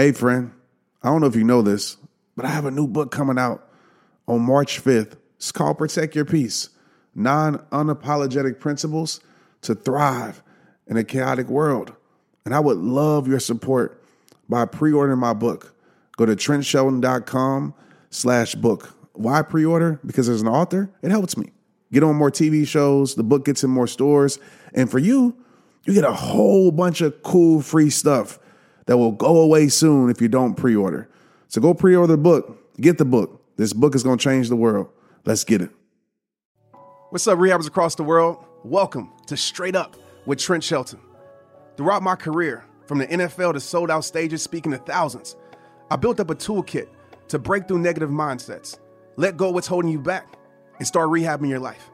Hey, 0.00 0.12
friend, 0.12 0.52
I 1.02 1.08
don't 1.08 1.22
know 1.22 1.26
if 1.26 1.34
you 1.34 1.42
know 1.42 1.60
this, 1.60 1.96
but 2.36 2.44
I 2.44 2.50
have 2.50 2.66
a 2.66 2.70
new 2.70 2.86
book 2.86 3.10
coming 3.10 3.36
out 3.36 3.68
on 4.28 4.42
March 4.42 4.80
5th. 4.80 5.14
It's 5.34 5.50
called 5.50 5.76
Protect 5.76 6.14
Your 6.14 6.24
Peace 6.24 6.68
Nine 7.16 7.56
Unapologetic 7.72 8.60
Principles 8.60 9.18
to 9.62 9.74
Thrive 9.74 10.40
in 10.86 10.96
a 10.96 11.02
Chaotic 11.02 11.48
World. 11.48 11.94
And 12.44 12.54
I 12.54 12.60
would 12.60 12.76
love 12.76 13.26
your 13.26 13.40
support 13.40 14.00
by 14.48 14.66
pre 14.66 14.92
ordering 14.92 15.18
my 15.18 15.32
book. 15.32 15.74
Go 16.16 16.26
to 16.26 16.36
trentshelton.com 16.36 17.74
slash 18.10 18.54
book. 18.54 18.94
Why 19.14 19.42
pre 19.42 19.64
order? 19.64 19.98
Because 20.06 20.28
as 20.28 20.42
an 20.42 20.46
author, 20.46 20.92
it 21.02 21.10
helps 21.10 21.36
me. 21.36 21.50
Get 21.92 22.04
on 22.04 22.14
more 22.14 22.30
TV 22.30 22.64
shows, 22.68 23.16
the 23.16 23.24
book 23.24 23.44
gets 23.44 23.64
in 23.64 23.70
more 23.70 23.88
stores. 23.88 24.38
And 24.74 24.88
for 24.88 25.00
you, 25.00 25.36
you 25.82 25.92
get 25.92 26.04
a 26.04 26.12
whole 26.12 26.70
bunch 26.70 27.00
of 27.00 27.20
cool 27.24 27.62
free 27.62 27.90
stuff 27.90 28.38
that 28.88 28.96
will 28.96 29.12
go 29.12 29.42
away 29.42 29.68
soon 29.68 30.10
if 30.10 30.20
you 30.20 30.28
don't 30.28 30.54
pre 30.54 30.74
order. 30.74 31.08
So 31.48 31.60
go 31.60 31.74
pre 31.74 31.94
order 31.94 32.14
the 32.14 32.18
book, 32.18 32.74
get 32.80 32.96
the 32.96 33.04
book. 33.04 33.42
This 33.56 33.74
book 33.74 33.94
is 33.94 34.02
going 34.02 34.16
to 34.16 34.22
change 34.22 34.48
the 34.48 34.56
world. 34.56 34.88
Let's 35.26 35.44
get 35.44 35.60
it. 35.60 35.70
What's 37.10 37.26
up, 37.26 37.38
rehabbers 37.38 37.66
across 37.66 37.94
the 37.94 38.02
world? 38.02 38.44
Welcome 38.64 39.12
to 39.26 39.36
Straight 39.36 39.76
Up 39.76 39.94
with 40.24 40.38
Trent 40.38 40.64
Shelton. 40.64 41.00
Throughout 41.76 42.02
my 42.02 42.16
career, 42.16 42.64
from 42.86 42.98
the 42.98 43.06
NFL 43.06 43.52
to 43.52 43.60
sold 43.60 43.90
out 43.90 44.06
stages 44.06 44.42
speaking 44.42 44.72
to 44.72 44.78
thousands, 44.78 45.36
I 45.90 45.96
built 45.96 46.18
up 46.18 46.30
a 46.30 46.34
toolkit 46.34 46.88
to 47.28 47.38
break 47.38 47.68
through 47.68 47.80
negative 47.80 48.08
mindsets, 48.08 48.78
let 49.16 49.36
go 49.36 49.50
what's 49.50 49.66
holding 49.66 49.90
you 49.90 49.98
back, 49.98 50.38
and 50.78 50.86
start 50.86 51.10
rehabbing 51.10 51.50
your 51.50 51.60
life. 51.60 51.90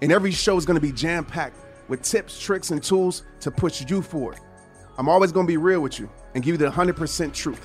And 0.00 0.10
every 0.10 0.32
show 0.32 0.56
is 0.56 0.64
going 0.64 0.80
to 0.80 0.86
be 0.86 0.92
jam 0.92 1.26
packed 1.26 1.58
with 1.88 2.00
tips, 2.00 2.40
tricks, 2.40 2.70
and 2.70 2.82
tools 2.82 3.24
to 3.40 3.50
push 3.50 3.84
you 3.86 4.00
forward. 4.00 4.38
I'm 4.98 5.08
always 5.08 5.30
going 5.30 5.46
to 5.46 5.48
be 5.48 5.56
real 5.56 5.80
with 5.80 6.00
you 6.00 6.10
and 6.34 6.42
give 6.42 6.54
you 6.54 6.58
the 6.58 6.72
100% 6.72 7.32
truth, 7.32 7.64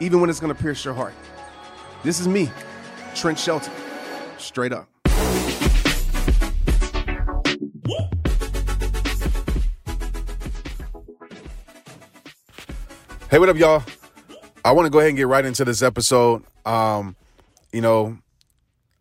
even 0.00 0.20
when 0.20 0.28
it's 0.28 0.40
going 0.40 0.52
to 0.52 0.60
pierce 0.60 0.84
your 0.84 0.94
heart. 0.94 1.14
This 2.02 2.18
is 2.18 2.26
me, 2.26 2.50
Trent 3.14 3.38
Shelton, 3.38 3.72
straight 4.36 4.72
up. 4.72 4.88
Hey, 13.30 13.38
what 13.38 13.48
up, 13.48 13.56
y'all? 13.56 13.84
I 14.64 14.72
want 14.72 14.86
to 14.86 14.90
go 14.90 14.98
ahead 14.98 15.10
and 15.10 15.16
get 15.16 15.28
right 15.28 15.44
into 15.44 15.64
this 15.64 15.82
episode. 15.82 16.42
Um, 16.66 17.14
you 17.72 17.80
know, 17.80 18.18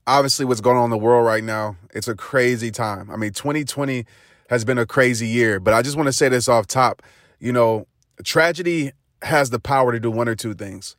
obviously, 0.06 0.46
what's 0.46 0.62
going 0.62 0.78
on 0.78 0.86
in 0.86 0.90
the 0.92 1.00
world 1.00 1.26
right 1.26 1.44
now, 1.44 1.78
it's 1.96 2.08
a 2.08 2.16
crazy 2.16 2.70
time. 2.70 3.10
I 3.10 3.18
mean, 3.18 3.32
2020 3.32 4.06
has 4.52 4.64
been 4.64 4.78
a 4.78 4.86
crazy 4.86 5.28
year, 5.28 5.60
but 5.60 5.74
I 5.74 5.82
just 5.82 5.98
want 5.98 6.06
to 6.06 6.14
say 6.14 6.30
this 6.30 6.48
off 6.48 6.68
top. 6.68 7.02
You 7.42 7.52
know, 7.52 7.88
tragedy 8.24 8.92
has 9.24 9.50
the 9.50 9.60
power 9.60 9.92
to 9.92 10.00
do 10.00 10.12
one 10.12 10.30
or 10.30 10.36
two 10.36 10.54
things, 10.54 10.96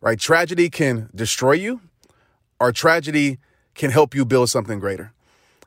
right? 0.00 0.18
Tragedy 0.18 0.70
can 0.70 1.10
destroy 1.14 1.52
you, 1.52 1.82
or 2.58 2.72
tragedy 2.72 3.38
can 3.74 3.90
help 3.90 4.14
you 4.14 4.24
build 4.24 4.48
something 4.48 4.78
greater. 4.78 5.12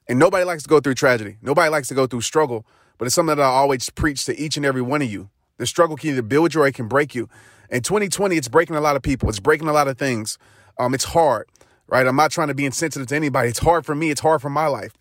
And 0.07 0.17
nobody 0.17 0.43
likes 0.43 0.63
to 0.63 0.69
go 0.69 0.79
through 0.79 0.95
tragedy. 0.95 1.37
Nobody 1.43 1.69
likes 1.69 1.89
to 1.89 1.93
go 1.93 2.07
through 2.07 2.21
struggle, 2.21 2.65
but 2.97 3.05
it's 3.05 3.13
something 3.13 3.37
that 3.37 3.43
I 3.43 3.45
always 3.45 3.91
preach 3.91 4.25
to 4.25 4.35
each 4.35 4.57
and 4.57 4.65
every 4.65 4.81
one 4.81 5.03
of 5.03 5.11
you. 5.11 5.29
The 5.59 5.67
struggle 5.67 5.95
can 5.95 6.09
either 6.09 6.23
build 6.23 6.55
you 6.55 6.63
or 6.63 6.67
it 6.67 6.73
can 6.73 6.87
break 6.87 7.13
you. 7.13 7.29
In 7.69 7.83
2020, 7.83 8.35
it's 8.35 8.47
breaking 8.47 8.75
a 8.75 8.81
lot 8.81 8.95
of 8.95 9.03
people. 9.03 9.29
It's 9.29 9.39
breaking 9.39 9.67
a 9.67 9.73
lot 9.73 9.87
of 9.87 9.95
things. 9.99 10.39
Um, 10.79 10.95
it's 10.95 11.05
hard, 11.05 11.47
right? 11.85 12.07
I'm 12.07 12.15
not 12.15 12.31
trying 12.31 12.47
to 12.47 12.55
be 12.55 12.65
insensitive 12.65 13.07
to 13.09 13.15
anybody. 13.15 13.49
It's 13.49 13.59
hard 13.59 13.85
for 13.85 13.93
me. 13.93 14.09
It's 14.09 14.21
hard 14.21 14.41
for 14.41 14.49
my 14.49 14.65
life. 14.65 14.93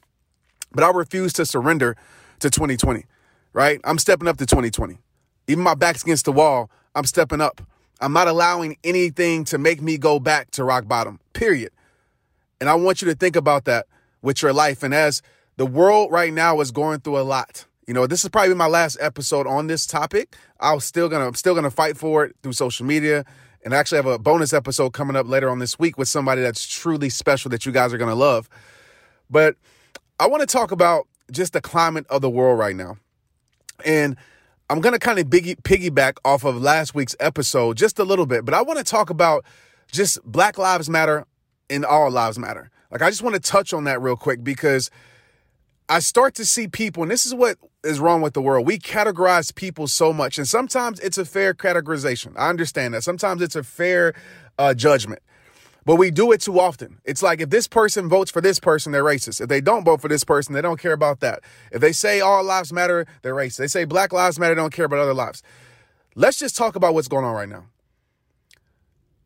But 0.71 0.85
I 0.85 0.91
refuse 0.91 1.33
to 1.35 1.47
surrender 1.47 1.97
to 2.41 2.51
2020, 2.51 3.07
right? 3.55 3.81
I'm 3.85 3.99
stepping 3.99 4.29
up 4.29 4.37
to 4.37 4.45
2020. 4.45 4.99
Even 5.47 5.65
my 5.65 5.75
back's 5.75 6.03
against 6.03 6.25
the 6.25 6.33
wall, 6.33 6.71
I'm 6.95 7.05
stepping 7.05 7.41
up. 7.41 7.61
I'm 8.01 8.13
not 8.13 8.29
allowing 8.29 8.77
anything 8.85 9.45
to 9.47 9.59
make 9.59 9.81
me 9.81 9.99
go 9.99 10.19
back 10.19 10.51
to 10.53 10.65
rock 10.65 10.87
bottom, 10.89 11.21
period. 11.33 11.71
And 12.61 12.69
I 12.69 12.75
want 12.75 13.03
you 13.03 13.09
to 13.09 13.15
think 13.15 13.37
about 13.37 13.65
that 13.65 13.87
with 14.23 14.43
your 14.43 14.53
life. 14.53 14.83
And 14.83 14.95
as 14.95 15.23
the 15.57 15.67
world 15.67 16.11
right 16.11 16.33
now 16.33 16.61
is 16.61 16.71
going 16.71 17.01
through 17.01 17.19
a 17.19 17.23
lot, 17.23 17.67
you 17.87 17.95
know, 17.95 18.07
this 18.07 18.25
is 18.25 18.31
probably 18.31 18.55
my 18.55 18.67
last 18.67 18.97
episode 19.01 19.47
on 19.47 19.67
this 19.67 19.87
topic. 19.87 20.37
I'm 20.61 20.81
still 20.81 21.09
gonna 21.09 21.27
I'm 21.27 21.35
still 21.35 21.55
gonna 21.55 21.71
fight 21.71 21.97
for 21.97 22.25
it 22.25 22.37
through 22.43 22.53
social 22.53 22.87
media. 22.87 23.25
And 23.65 23.75
I 23.75 23.79
actually 23.79 23.97
have 23.97 24.07
a 24.07 24.19
bonus 24.19 24.53
episode 24.53 24.91
coming 24.91 25.17
up 25.17 25.27
later 25.27 25.49
on 25.49 25.59
this 25.59 25.79
week 25.79 25.97
with 25.97 26.09
somebody 26.09 26.43
that's 26.43 26.67
truly 26.67 27.09
special 27.09 27.51
that 27.51 27.65
you 27.65 27.73
guys 27.73 27.93
are 27.93 27.99
gonna 27.99 28.15
love. 28.15 28.49
But 29.31 29.57
I 30.19 30.27
want 30.27 30.43
to 30.43 30.47
talk 30.47 30.71
about 30.71 31.09
just 31.31 31.53
the 31.55 31.61
climate 31.61 32.07
of 32.09 32.21
the 32.23 32.31
world 32.31 32.59
right 32.59 32.77
now. 32.77 32.99
And 33.85 34.17
I'm 34.71 34.81
going 34.81 34.95
to 34.95 34.99
kind 34.99 35.19
of 35.19 35.27
piggyback 35.27 36.17
off 36.25 36.45
of 36.45 36.61
last 36.61 36.95
week's 36.95 37.15
episode 37.21 37.77
just 37.77 37.99
a 37.99 38.05
little 38.05 38.27
bit, 38.27 38.45
but 38.45 38.55
I 38.55 38.63
want 38.63 38.79
to 38.79 38.85
talk 38.85 39.11
about 39.11 39.45
just 39.93 40.23
Black 40.25 40.57
Lives 40.57 40.89
Matter 40.89 41.27
and 41.69 41.85
All 41.85 42.11
Lives 42.11 42.39
Matter. 42.39 42.71
Like, 42.91 43.03
I 43.03 43.11
just 43.11 43.23
want 43.23 43.35
to 43.35 43.41
touch 43.41 43.75
on 43.75 43.85
that 43.85 44.01
real 44.01 44.17
quick 44.17 44.43
because 44.43 44.91
I 45.89 45.99
start 45.99 46.35
to 46.37 46.47
see 46.47 46.67
people, 46.67 47.03
and 47.03 47.13
this 47.13 47.27
is 47.27 47.35
what 47.35 47.59
is 47.85 48.01
wrong 48.01 48.23
with 48.23 48.33
the 48.33 48.41
world. 48.41 48.67
We 48.67 48.79
categorize 48.79 49.55
people 49.55 49.87
so 49.87 50.13
much, 50.15 50.39
and 50.39 50.49
sometimes 50.49 50.99
it's 51.01 51.19
a 51.19 51.27
fair 51.27 51.53
categorization. 51.53 52.33
I 52.37 52.49
understand 52.49 52.95
that. 52.95 53.05
Sometimes 53.05 53.43
it's 53.43 53.57
a 53.57 53.63
fair 53.63 54.15
uh, 54.59 54.73
judgment, 54.73 55.21
but 55.85 55.97
we 55.97 56.11
do 56.11 56.33
it 56.33 56.41
too 56.41 56.59
often. 56.59 56.99
It's 57.05 57.23
like 57.23 57.41
if 57.41 57.51
this 57.51 57.69
person 57.69 58.09
votes 58.09 58.31
for 58.31 58.41
this 58.41 58.59
person, 58.59 58.93
they're 58.93 59.05
racist. 59.05 59.41
If 59.41 59.49
they 59.49 59.61
don't 59.61 59.85
vote 59.85 60.01
for 60.01 60.09
this 60.09 60.25
person, 60.25 60.55
they 60.55 60.63
don't 60.63 60.81
care 60.81 60.93
about 60.93 61.21
that. 61.21 61.41
If 61.73 61.81
they 61.81 61.93
say 61.93 62.21
all 62.21 62.43
lives 62.43 62.73
matter, 62.73 63.07
they're 63.23 63.35
racist. 63.35 63.57
They 63.59 63.67
say 63.67 63.85
black 63.85 64.13
lives 64.13 64.39
matter, 64.39 64.55
they 64.55 64.61
don't 64.61 64.73
care 64.73 64.87
about 64.87 65.01
other 65.01 65.15
lives. 65.15 65.43
Let's 66.15 66.39
just 66.39 66.57
talk 66.57 66.77
about 66.77 66.95
what's 66.95 67.09
going 67.09 67.25
on 67.25 67.35
right 67.35 67.49
now. 67.49 67.67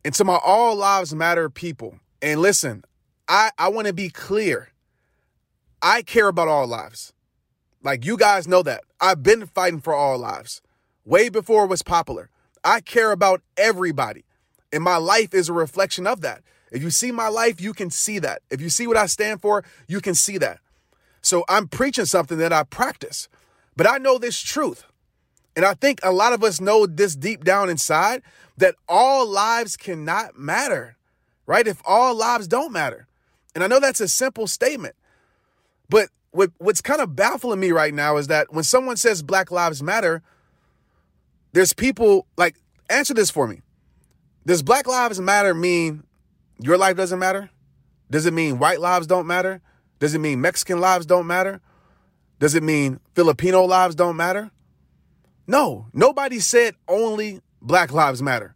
And 0.03 0.13
to 0.15 0.23
my 0.23 0.39
all 0.43 0.75
lives 0.75 1.13
matter 1.13 1.49
people, 1.49 1.99
and 2.21 2.41
listen, 2.41 2.83
I, 3.27 3.51
I 3.57 3.69
want 3.69 3.87
to 3.87 3.93
be 3.93 4.09
clear. 4.09 4.69
I 5.81 6.01
care 6.01 6.27
about 6.27 6.47
all 6.47 6.67
lives. 6.67 7.13
Like 7.83 8.05
you 8.05 8.17
guys 8.17 8.47
know 8.47 8.63
that. 8.63 8.83
I've 8.99 9.23
been 9.23 9.45
fighting 9.45 9.79
for 9.79 9.93
all 9.93 10.17
lives 10.17 10.61
way 11.05 11.29
before 11.29 11.63
it 11.63 11.69
was 11.69 11.81
popular. 11.81 12.29
I 12.63 12.81
care 12.81 13.11
about 13.11 13.41
everybody. 13.57 14.25
And 14.71 14.83
my 14.83 14.97
life 14.97 15.33
is 15.33 15.49
a 15.49 15.53
reflection 15.53 16.05
of 16.05 16.21
that. 16.21 16.41
If 16.71 16.83
you 16.83 16.91
see 16.91 17.11
my 17.11 17.27
life, 17.27 17.59
you 17.59 17.73
can 17.73 17.89
see 17.89 18.19
that. 18.19 18.41
If 18.49 18.61
you 18.61 18.69
see 18.69 18.85
what 18.85 18.97
I 18.97 19.07
stand 19.07 19.41
for, 19.41 19.63
you 19.87 20.01
can 20.01 20.13
see 20.15 20.37
that. 20.37 20.59
So 21.21 21.43
I'm 21.49 21.67
preaching 21.67 22.05
something 22.05 22.37
that 22.37 22.53
I 22.53 22.63
practice, 22.63 23.27
but 23.75 23.89
I 23.89 23.97
know 23.97 24.17
this 24.17 24.39
truth. 24.39 24.85
And 25.55 25.65
I 25.65 25.73
think 25.73 25.99
a 26.03 26.11
lot 26.11 26.33
of 26.33 26.43
us 26.43 26.61
know 26.61 26.85
this 26.85 27.15
deep 27.15 27.43
down 27.43 27.69
inside 27.69 28.21
that 28.57 28.75
all 28.87 29.27
lives 29.27 29.75
cannot 29.75 30.37
matter, 30.37 30.95
right? 31.45 31.67
If 31.67 31.81
all 31.85 32.13
lives 32.15 32.47
don't 32.47 32.71
matter. 32.71 33.07
And 33.55 33.63
I 33.63 33.67
know 33.67 33.79
that's 33.79 33.99
a 33.99 34.07
simple 34.07 34.47
statement, 34.47 34.95
but 35.89 36.09
what, 36.31 36.51
what's 36.59 36.81
kind 36.81 37.01
of 37.01 37.15
baffling 37.15 37.59
me 37.59 37.71
right 37.71 37.93
now 37.93 38.17
is 38.17 38.27
that 38.27 38.53
when 38.53 38.63
someone 38.63 38.95
says 38.95 39.23
Black 39.23 39.49
Lives 39.49 39.81
Matter, 39.81 40.21
there's 41.51 41.73
people 41.73 42.27
like, 42.37 42.55
answer 42.89 43.13
this 43.13 43.31
for 43.31 43.47
me. 43.47 43.61
Does 44.49 44.63
Black 44.63 44.87
Lives 44.87 45.21
Matter 45.21 45.53
mean 45.53 46.05
your 46.59 46.75
life 46.75 46.97
doesn't 46.97 47.19
matter? 47.19 47.51
Does 48.09 48.25
it 48.25 48.33
mean 48.33 48.57
white 48.57 48.79
lives 48.79 49.05
don't 49.05 49.27
matter? 49.27 49.61
Does 49.99 50.15
it 50.15 50.17
mean 50.17 50.41
Mexican 50.41 50.79
lives 50.79 51.05
don't 51.05 51.27
matter? 51.27 51.61
Does 52.39 52.55
it 52.55 52.63
mean 52.63 52.99
Filipino 53.13 53.63
lives 53.65 53.93
don't 53.93 54.17
matter? 54.17 54.49
No, 55.45 55.85
nobody 55.93 56.39
said 56.39 56.73
only 56.87 57.41
Black 57.61 57.91
Lives 57.91 58.23
Matter. 58.23 58.55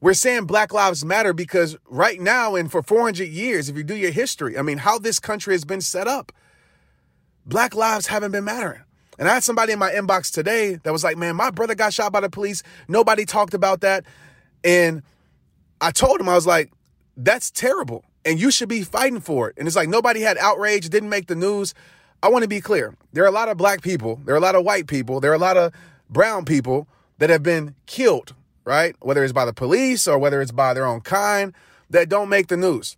We're 0.00 0.14
saying 0.14 0.44
Black 0.44 0.72
Lives 0.72 1.04
Matter 1.04 1.32
because 1.32 1.76
right 1.88 2.20
now 2.20 2.54
and 2.54 2.70
for 2.70 2.80
400 2.80 3.24
years, 3.24 3.68
if 3.68 3.76
you 3.76 3.82
do 3.82 3.96
your 3.96 4.12
history, 4.12 4.56
I 4.56 4.62
mean, 4.62 4.78
how 4.78 5.00
this 5.00 5.18
country 5.18 5.54
has 5.54 5.64
been 5.64 5.80
set 5.80 6.06
up, 6.06 6.30
Black 7.44 7.74
lives 7.74 8.06
haven't 8.06 8.30
been 8.30 8.44
mattering. 8.44 8.82
And 9.18 9.28
I 9.28 9.34
had 9.34 9.42
somebody 9.42 9.72
in 9.72 9.80
my 9.80 9.90
inbox 9.90 10.32
today 10.32 10.76
that 10.84 10.92
was 10.92 11.02
like, 11.02 11.16
man, 11.16 11.34
my 11.34 11.50
brother 11.50 11.74
got 11.74 11.92
shot 11.92 12.12
by 12.12 12.20
the 12.20 12.30
police. 12.30 12.62
Nobody 12.86 13.24
talked 13.24 13.54
about 13.54 13.80
that. 13.80 14.04
And 14.64 15.02
I 15.80 15.90
told 15.90 16.20
him, 16.20 16.28
I 16.28 16.34
was 16.34 16.46
like, 16.46 16.72
that's 17.16 17.50
terrible. 17.50 18.04
And 18.24 18.40
you 18.40 18.50
should 18.50 18.68
be 18.68 18.82
fighting 18.82 19.20
for 19.20 19.50
it. 19.50 19.56
And 19.58 19.68
it's 19.68 19.76
like 19.76 19.88
nobody 19.88 20.22
had 20.22 20.38
outrage, 20.38 20.88
didn't 20.88 21.10
make 21.10 21.26
the 21.26 21.36
news. 21.36 21.74
I 22.22 22.28
want 22.28 22.42
to 22.42 22.48
be 22.48 22.62
clear. 22.62 22.96
There 23.12 23.22
are 23.22 23.28
a 23.28 23.32
lot 23.32 23.50
of 23.50 23.58
black 23.58 23.82
people, 23.82 24.20
there 24.24 24.34
are 24.34 24.38
a 24.38 24.40
lot 24.40 24.54
of 24.54 24.64
white 24.64 24.86
people, 24.86 25.20
there 25.20 25.30
are 25.30 25.34
a 25.34 25.38
lot 25.38 25.58
of 25.58 25.72
brown 26.08 26.46
people 26.46 26.88
that 27.18 27.28
have 27.28 27.42
been 27.42 27.74
killed, 27.84 28.34
right? 28.64 28.96
Whether 29.00 29.22
it's 29.22 29.34
by 29.34 29.44
the 29.44 29.52
police 29.52 30.08
or 30.08 30.18
whether 30.18 30.40
it's 30.40 30.50
by 30.50 30.72
their 30.72 30.86
own 30.86 31.02
kind, 31.02 31.52
that 31.90 32.08
don't 32.08 32.30
make 32.30 32.48
the 32.48 32.56
news. 32.56 32.96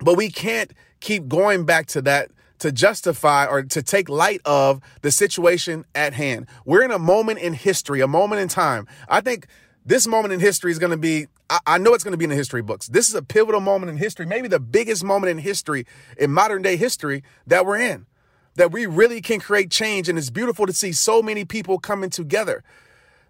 But 0.00 0.16
we 0.16 0.30
can't 0.30 0.72
keep 1.00 1.28
going 1.28 1.64
back 1.64 1.86
to 1.86 2.02
that 2.02 2.30
to 2.58 2.70
justify 2.70 3.44
or 3.46 3.62
to 3.62 3.82
take 3.82 4.08
light 4.08 4.40
of 4.44 4.80
the 5.00 5.10
situation 5.10 5.84
at 5.94 6.12
hand. 6.12 6.46
We're 6.64 6.84
in 6.84 6.92
a 6.92 6.98
moment 6.98 7.40
in 7.40 7.54
history, 7.54 8.00
a 8.00 8.06
moment 8.06 8.40
in 8.40 8.48
time. 8.48 8.86
I 9.08 9.20
think 9.20 9.46
this 9.84 10.06
moment 10.06 10.32
in 10.32 10.40
history 10.40 10.70
is 10.70 10.78
going 10.78 10.90
to 10.90 10.96
be, 10.96 11.26
I, 11.50 11.58
I 11.66 11.78
know 11.78 11.94
it's 11.94 12.04
going 12.04 12.12
to 12.12 12.18
be 12.18 12.24
in 12.24 12.30
the 12.30 12.36
history 12.36 12.62
books. 12.62 12.86
This 12.88 13.08
is 13.08 13.14
a 13.14 13.22
pivotal 13.22 13.60
moment 13.60 13.90
in 13.90 13.96
history, 13.96 14.26
maybe 14.26 14.48
the 14.48 14.60
biggest 14.60 15.02
moment 15.02 15.30
in 15.30 15.38
history, 15.38 15.86
in 16.16 16.32
modern 16.32 16.62
day 16.62 16.76
history 16.76 17.22
that 17.46 17.66
we're 17.66 17.78
in, 17.78 18.06
that 18.54 18.70
we 18.70 18.86
really 18.86 19.20
can 19.20 19.40
create 19.40 19.70
change. 19.70 20.08
And 20.08 20.18
it's 20.18 20.30
beautiful 20.30 20.66
to 20.66 20.72
see 20.72 20.92
so 20.92 21.22
many 21.22 21.44
people 21.44 21.78
coming 21.78 22.10
together. 22.10 22.62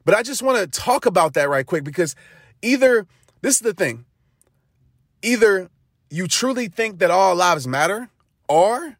But 0.04 0.14
I 0.14 0.22
just 0.22 0.42
want 0.42 0.58
to 0.58 0.66
talk 0.66 1.06
about 1.06 1.34
that 1.34 1.48
right 1.48 1.66
quick 1.66 1.84
because 1.84 2.14
either 2.60 3.06
this 3.40 3.56
is 3.56 3.60
the 3.60 3.74
thing. 3.74 4.04
Either 5.22 5.70
you 6.10 6.26
truly 6.26 6.68
think 6.68 6.98
that 6.98 7.10
all 7.10 7.34
lives 7.34 7.66
matter 7.66 8.10
or 8.48 8.96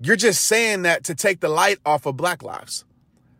you're 0.00 0.16
just 0.16 0.44
saying 0.44 0.82
that 0.82 1.04
to 1.04 1.14
take 1.14 1.40
the 1.40 1.48
light 1.48 1.78
off 1.86 2.04
of 2.04 2.16
black 2.16 2.42
lives. 2.42 2.84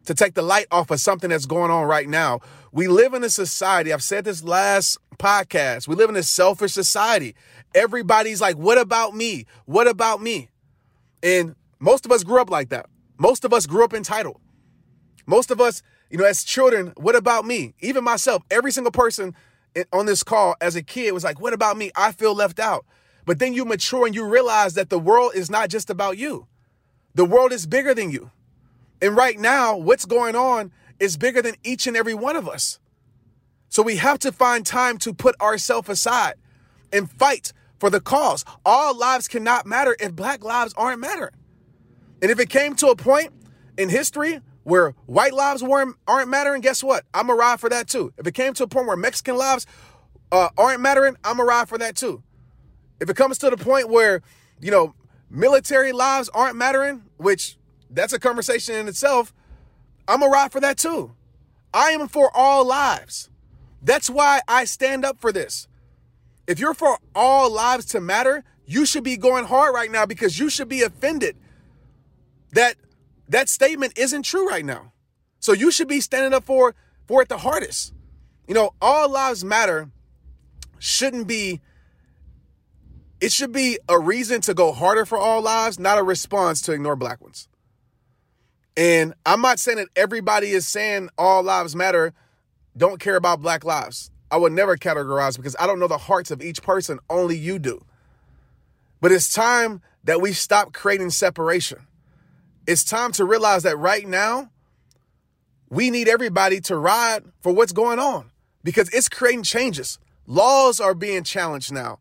To 0.06 0.14
take 0.14 0.34
the 0.34 0.42
light 0.42 0.66
off 0.70 0.90
of 0.90 1.00
something 1.00 1.30
that's 1.30 1.46
going 1.46 1.70
on 1.70 1.86
right 1.86 2.08
now. 2.08 2.40
We 2.72 2.88
live 2.88 3.14
in 3.14 3.24
a 3.24 3.30
society, 3.30 3.92
I've 3.92 4.02
said 4.02 4.24
this 4.24 4.44
last 4.44 4.98
podcast, 5.18 5.88
we 5.88 5.94
live 5.94 6.10
in 6.10 6.16
a 6.16 6.22
selfish 6.22 6.72
society. 6.72 7.34
Everybody's 7.74 8.40
like, 8.40 8.56
what 8.56 8.78
about 8.78 9.14
me? 9.14 9.46
What 9.64 9.86
about 9.88 10.20
me? 10.20 10.50
And 11.22 11.54
most 11.78 12.04
of 12.04 12.12
us 12.12 12.22
grew 12.22 12.40
up 12.40 12.50
like 12.50 12.68
that. 12.68 12.86
Most 13.18 13.44
of 13.44 13.52
us 13.52 13.66
grew 13.66 13.84
up 13.84 13.94
entitled. 13.94 14.40
Most 15.26 15.50
of 15.50 15.60
us, 15.60 15.82
you 16.10 16.18
know, 16.18 16.24
as 16.24 16.44
children, 16.44 16.92
what 16.96 17.16
about 17.16 17.46
me? 17.46 17.74
Even 17.80 18.04
myself, 18.04 18.42
every 18.50 18.72
single 18.72 18.92
person 18.92 19.34
on 19.92 20.06
this 20.06 20.22
call 20.22 20.54
as 20.60 20.76
a 20.76 20.82
kid 20.82 21.12
was 21.12 21.24
like, 21.24 21.40
what 21.40 21.52
about 21.52 21.76
me? 21.76 21.90
I 21.96 22.12
feel 22.12 22.34
left 22.34 22.60
out. 22.60 22.84
But 23.24 23.38
then 23.38 23.54
you 23.54 23.64
mature 23.64 24.04
and 24.04 24.14
you 24.14 24.26
realize 24.26 24.74
that 24.74 24.90
the 24.90 24.98
world 24.98 25.32
is 25.34 25.50
not 25.50 25.70
just 25.70 25.88
about 25.88 26.18
you. 26.18 26.46
The 27.14 27.24
world 27.24 27.52
is 27.52 27.66
bigger 27.66 27.94
than 27.94 28.10
you. 28.10 28.30
And 29.00 29.16
right 29.16 29.38
now, 29.38 29.76
what's 29.76 30.04
going 30.04 30.36
on 30.36 30.72
is 30.98 31.16
bigger 31.16 31.42
than 31.42 31.54
each 31.62 31.86
and 31.86 31.96
every 31.96 32.14
one 32.14 32.36
of 32.36 32.48
us. 32.48 32.78
So 33.68 33.82
we 33.82 33.96
have 33.96 34.18
to 34.20 34.32
find 34.32 34.64
time 34.64 34.98
to 34.98 35.12
put 35.12 35.38
ourselves 35.40 35.88
aside 35.88 36.34
and 36.92 37.10
fight 37.10 37.52
for 37.78 37.90
the 37.90 38.00
cause. 38.00 38.44
All 38.64 38.96
lives 38.96 39.28
cannot 39.28 39.66
matter 39.66 39.96
if 39.98 40.14
black 40.14 40.44
lives 40.44 40.72
aren't 40.76 41.00
mattering. 41.00 41.34
And 42.22 42.30
if 42.30 42.38
it 42.38 42.48
came 42.48 42.74
to 42.76 42.88
a 42.88 42.96
point 42.96 43.32
in 43.76 43.88
history 43.88 44.40
where 44.62 44.94
white 45.06 45.34
lives 45.34 45.62
weren't 45.62 45.96
aren't 46.06 46.28
mattering, 46.28 46.62
guess 46.62 46.82
what? 46.82 47.04
I'm 47.12 47.28
a 47.28 47.34
ride 47.34 47.60
for 47.60 47.68
that 47.68 47.88
too. 47.88 48.12
If 48.16 48.26
it 48.26 48.32
came 48.32 48.54
to 48.54 48.64
a 48.64 48.66
point 48.68 48.86
where 48.86 48.96
Mexican 48.96 49.36
lives 49.36 49.66
uh, 50.32 50.48
aren't 50.56 50.80
mattering, 50.80 51.16
I'm 51.24 51.38
a 51.40 51.44
ride 51.44 51.68
for 51.68 51.76
that 51.78 51.96
too. 51.96 52.22
If 53.00 53.10
it 53.10 53.16
comes 53.16 53.38
to 53.38 53.50
the 53.50 53.56
point 53.56 53.90
where 53.90 54.22
you 54.60 54.70
know 54.70 54.94
military 55.28 55.92
lives 55.92 56.30
aren't 56.32 56.56
mattering, 56.56 57.02
which 57.16 57.58
that's 57.94 58.12
a 58.12 58.18
conversation 58.18 58.74
in 58.74 58.88
itself, 58.88 59.32
I'm 60.06 60.22
a 60.22 60.28
ride 60.28 60.52
for 60.52 60.60
that 60.60 60.78
too. 60.78 61.14
I 61.72 61.90
am 61.90 62.08
for 62.08 62.30
all 62.34 62.66
lives. 62.66 63.30
That's 63.82 64.08
why 64.08 64.40
I 64.48 64.64
stand 64.64 65.04
up 65.04 65.20
for 65.20 65.32
this. 65.32 65.68
If 66.46 66.58
you're 66.58 66.74
for 66.74 66.98
all 67.14 67.50
lives 67.50 67.86
to 67.86 68.00
matter, 68.00 68.44
you 68.66 68.86
should 68.86 69.04
be 69.04 69.16
going 69.16 69.44
hard 69.44 69.74
right 69.74 69.90
now 69.90 70.06
because 70.06 70.38
you 70.38 70.48
should 70.48 70.68
be 70.68 70.82
offended 70.82 71.36
that 72.52 72.76
that 73.28 73.48
statement 73.48 73.98
isn't 73.98 74.22
true 74.22 74.48
right 74.48 74.64
now. 74.64 74.92
So 75.40 75.52
you 75.52 75.70
should 75.70 75.88
be 75.88 76.00
standing 76.00 76.32
up 76.32 76.44
for 76.44 76.74
for 77.06 77.22
it 77.22 77.28
the 77.28 77.38
hardest. 77.38 77.92
You 78.46 78.54
know, 78.54 78.70
all 78.80 79.10
lives 79.10 79.44
matter 79.44 79.90
shouldn't 80.78 81.26
be 81.26 81.60
it 83.20 83.32
should 83.32 83.52
be 83.52 83.78
a 83.88 83.98
reason 83.98 84.40
to 84.42 84.54
go 84.54 84.72
harder 84.72 85.06
for 85.06 85.16
all 85.16 85.40
lives, 85.40 85.78
not 85.78 85.98
a 85.98 86.02
response 86.02 86.60
to 86.62 86.72
ignore 86.72 86.96
black 86.96 87.20
ones. 87.22 87.48
And 88.76 89.14
I'm 89.24 89.40
not 89.40 89.58
saying 89.58 89.78
that 89.78 89.88
everybody 89.94 90.50
is 90.50 90.66
saying 90.66 91.10
all 91.16 91.42
lives 91.42 91.76
matter, 91.76 92.12
don't 92.76 93.00
care 93.00 93.16
about 93.16 93.40
black 93.40 93.64
lives. 93.64 94.10
I 94.30 94.36
would 94.36 94.52
never 94.52 94.76
categorize 94.76 95.36
because 95.36 95.54
I 95.60 95.66
don't 95.66 95.78
know 95.78 95.86
the 95.86 95.98
hearts 95.98 96.30
of 96.30 96.42
each 96.42 96.62
person, 96.62 96.98
only 97.08 97.36
you 97.36 97.58
do. 97.58 97.84
But 99.00 99.12
it's 99.12 99.32
time 99.32 99.80
that 100.02 100.20
we 100.20 100.32
stop 100.32 100.72
creating 100.72 101.10
separation. 101.10 101.86
It's 102.66 102.82
time 102.82 103.12
to 103.12 103.24
realize 103.24 103.62
that 103.62 103.76
right 103.76 104.06
now, 104.08 104.50
we 105.70 105.90
need 105.90 106.08
everybody 106.08 106.60
to 106.62 106.76
ride 106.76 107.24
for 107.40 107.52
what's 107.52 107.72
going 107.72 107.98
on 107.98 108.30
because 108.64 108.88
it's 108.90 109.08
creating 109.08 109.42
changes. 109.42 109.98
Laws 110.26 110.80
are 110.80 110.94
being 110.94 111.22
challenged 111.22 111.72
now. 111.72 112.00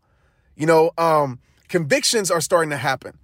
You 0.55 0.65
know, 0.65 0.91
um, 0.97 1.39
convictions 1.67 2.31
are 2.31 2.41
starting 2.41 2.69
to 2.69 2.77
happen. 2.77 3.17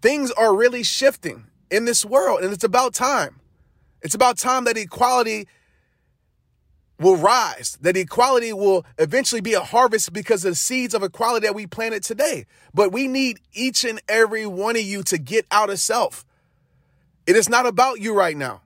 Things 0.00 0.30
are 0.32 0.54
really 0.54 0.82
shifting 0.82 1.47
in 1.70 1.84
this 1.84 2.04
world, 2.04 2.42
and 2.42 2.52
it's 2.52 2.64
about 2.64 2.94
time. 2.94 3.40
It's 4.02 4.14
about 4.14 4.38
time 4.38 4.64
that 4.64 4.76
equality 4.76 5.48
will 6.98 7.16
rise, 7.16 7.78
that 7.80 7.96
equality 7.96 8.52
will 8.52 8.84
eventually 8.98 9.40
be 9.40 9.54
a 9.54 9.60
harvest 9.60 10.12
because 10.12 10.44
of 10.44 10.52
the 10.52 10.56
seeds 10.56 10.94
of 10.94 11.02
equality 11.02 11.46
that 11.46 11.54
we 11.54 11.66
planted 11.66 12.02
today. 12.02 12.44
But 12.74 12.92
we 12.92 13.06
need 13.06 13.38
each 13.52 13.84
and 13.84 14.00
every 14.08 14.46
one 14.46 14.76
of 14.76 14.82
you 14.82 15.02
to 15.04 15.18
get 15.18 15.46
out 15.50 15.70
of 15.70 15.78
self. 15.78 16.24
It 17.26 17.36
is 17.36 17.48
not 17.48 17.66
about 17.66 18.00
you 18.00 18.14
right 18.14 18.36
now. 18.36 18.62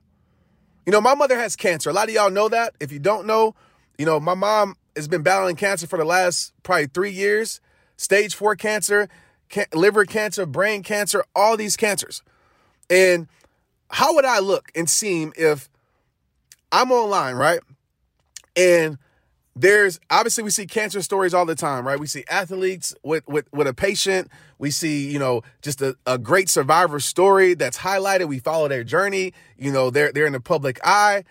You 0.85 0.91
know, 0.91 1.01
my 1.01 1.15
mother 1.15 1.37
has 1.37 1.55
cancer. 1.55 1.89
A 1.89 1.93
lot 1.93 2.09
of 2.09 2.15
y'all 2.15 2.31
know 2.31 2.49
that. 2.49 2.73
If 2.79 2.91
you 2.91 2.99
don't 2.99 3.27
know, 3.27 3.55
you 3.97 4.05
know, 4.05 4.19
my 4.19 4.33
mom 4.33 4.75
has 4.95 5.07
been 5.07 5.21
battling 5.21 5.55
cancer 5.55 5.87
for 5.87 5.97
the 5.97 6.05
last 6.05 6.53
probably 6.63 6.87
three 6.87 7.11
years 7.11 7.61
stage 7.95 8.35
four 8.35 8.55
cancer, 8.55 9.07
can- 9.49 9.67
liver 9.73 10.05
cancer, 10.05 10.45
brain 10.45 10.83
cancer, 10.83 11.23
all 11.35 11.55
these 11.55 11.77
cancers. 11.77 12.21
And 12.89 13.27
how 13.89 14.15
would 14.15 14.25
I 14.25 14.39
look 14.39 14.71
and 14.75 14.89
seem 14.89 15.33
if 15.35 15.69
I'm 16.71 16.91
online, 16.91 17.35
right? 17.35 17.59
And 18.55 18.97
there's 19.55 19.99
obviously 20.09 20.43
we 20.43 20.49
see 20.49 20.65
cancer 20.65 21.01
stories 21.01 21.33
all 21.33 21.45
the 21.45 21.55
time, 21.55 21.85
right? 21.85 21.99
We 21.99 22.07
see 22.07 22.23
athletes 22.27 22.95
with 23.03 23.27
with 23.27 23.51
with 23.53 23.67
a 23.67 23.73
patient. 23.73 24.31
We 24.57 24.71
see, 24.71 25.11
you 25.11 25.19
know, 25.19 25.43
just 25.61 25.81
a, 25.81 25.95
a 26.07 26.17
great 26.17 26.49
survivor 26.49 26.99
story 26.99 27.53
that's 27.53 27.77
highlighted. 27.77 28.27
We 28.27 28.39
follow 28.39 28.67
their 28.67 28.83
journey. 28.83 29.33
You 29.57 29.71
know, 29.71 29.89
they're 29.91 30.11
they're 30.11 30.25
in 30.25 30.33
the 30.33 30.39
public 30.39 30.79
eye. 30.83 31.23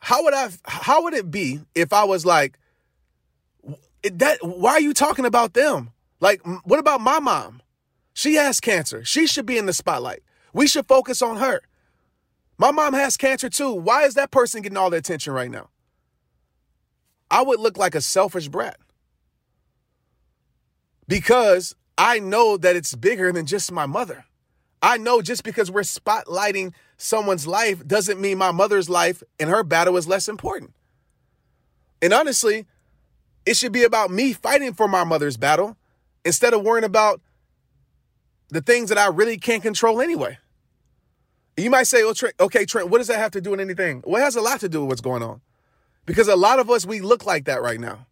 How 0.00 0.22
would 0.24 0.34
I 0.34 0.50
how 0.64 1.04
would 1.04 1.14
it 1.14 1.30
be 1.30 1.60
if 1.74 1.92
I 1.92 2.04
was 2.04 2.26
like 2.26 2.58
that 4.02 4.38
why 4.42 4.72
are 4.72 4.80
you 4.80 4.92
talking 4.92 5.24
about 5.24 5.54
them? 5.54 5.92
Like 6.20 6.42
what 6.64 6.78
about 6.78 7.00
my 7.00 7.18
mom? 7.18 7.62
She 8.12 8.34
has 8.34 8.60
cancer. 8.60 9.04
She 9.04 9.26
should 9.26 9.46
be 9.46 9.56
in 9.56 9.66
the 9.66 9.72
spotlight. 9.72 10.22
We 10.52 10.66
should 10.66 10.86
focus 10.86 11.22
on 11.22 11.36
her. 11.36 11.62
My 12.58 12.70
mom 12.70 12.94
has 12.94 13.16
cancer 13.16 13.48
too. 13.48 13.72
Why 13.72 14.04
is 14.04 14.14
that 14.14 14.30
person 14.30 14.62
getting 14.62 14.76
all 14.76 14.90
the 14.90 14.96
attention 14.96 15.32
right 15.32 15.50
now? 15.50 15.68
I 17.30 17.42
would 17.42 17.60
look 17.60 17.76
like 17.76 17.94
a 17.94 18.00
selfish 18.00 18.48
brat. 18.48 18.78
Because 21.06 21.74
I 21.96 22.18
know 22.18 22.56
that 22.56 22.76
it's 22.76 22.94
bigger 22.94 23.32
than 23.32 23.46
just 23.46 23.72
my 23.72 23.86
mother. 23.86 24.24
I 24.82 24.98
know 24.98 25.22
just 25.22 25.42
because 25.42 25.70
we're 25.70 25.82
spotlighting 25.82 26.72
someone's 26.96 27.46
life 27.46 27.86
doesn't 27.86 28.20
mean 28.20 28.38
my 28.38 28.52
mother's 28.52 28.88
life 28.88 29.22
and 29.40 29.50
her 29.50 29.64
battle 29.64 29.96
is 29.96 30.06
less 30.06 30.28
important. 30.28 30.72
And 32.00 32.12
honestly, 32.12 32.66
it 33.44 33.56
should 33.56 33.72
be 33.72 33.84
about 33.84 34.10
me 34.10 34.32
fighting 34.32 34.74
for 34.74 34.86
my 34.86 35.04
mother's 35.04 35.36
battle 35.36 35.76
instead 36.24 36.54
of 36.54 36.62
worrying 36.62 36.84
about 36.84 37.20
the 38.50 38.60
things 38.60 38.88
that 38.88 38.98
I 38.98 39.08
really 39.08 39.36
can't 39.36 39.62
control 39.62 40.00
anyway. 40.00 40.38
You 41.58 41.70
might 41.70 41.88
say, 41.88 42.02
oh, 42.04 42.12
Trent, 42.12 42.36
okay, 42.38 42.64
Trent, 42.64 42.88
what 42.88 42.98
does 42.98 43.08
that 43.08 43.18
have 43.18 43.32
to 43.32 43.40
do 43.40 43.50
with 43.50 43.60
anything? 43.60 44.04
Well, 44.06 44.22
it 44.22 44.24
has 44.24 44.36
a 44.36 44.40
lot 44.40 44.60
to 44.60 44.68
do 44.68 44.80
with 44.82 44.90
what's 44.90 45.00
going 45.00 45.24
on. 45.24 45.40
Because 46.06 46.28
a 46.28 46.36
lot 46.36 46.60
of 46.60 46.70
us, 46.70 46.86
we 46.86 47.00
look 47.00 47.26
like 47.26 47.46
that 47.46 47.60
right 47.60 47.80
now. 47.80 48.06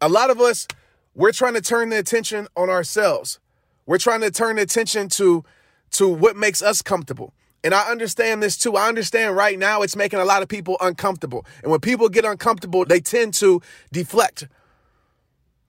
A 0.00 0.08
lot 0.08 0.30
of 0.30 0.40
us, 0.40 0.68
we're 1.14 1.32
trying 1.32 1.54
to 1.54 1.60
turn 1.60 1.90
the 1.90 1.98
attention 1.98 2.46
on 2.56 2.70
ourselves. 2.70 3.40
We're 3.86 3.98
trying 3.98 4.20
to 4.20 4.30
turn 4.30 4.56
the 4.56 4.62
attention 4.62 5.08
to, 5.10 5.44
to 5.92 6.08
what 6.08 6.36
makes 6.36 6.62
us 6.62 6.80
comfortable. 6.80 7.34
And 7.64 7.74
I 7.74 7.90
understand 7.90 8.42
this 8.42 8.56
too. 8.56 8.76
I 8.76 8.88
understand 8.88 9.36
right 9.36 9.58
now 9.58 9.82
it's 9.82 9.96
making 9.96 10.20
a 10.20 10.24
lot 10.24 10.42
of 10.42 10.48
people 10.48 10.76
uncomfortable. 10.80 11.44
And 11.62 11.70
when 11.70 11.80
people 11.80 12.08
get 12.08 12.24
uncomfortable, 12.24 12.84
they 12.84 13.00
tend 13.00 13.34
to 13.34 13.60
deflect. 13.92 14.46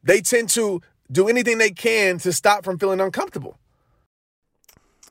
They 0.04 0.22
tend 0.22 0.50
to 0.52 0.82
do 1.12 1.28
anything 1.28 1.58
they 1.58 1.72
can 1.72 2.20
to 2.20 2.32
stop 2.32 2.64
from 2.64 2.78
feeling 2.78 3.02
uncomfortable. 3.02 3.58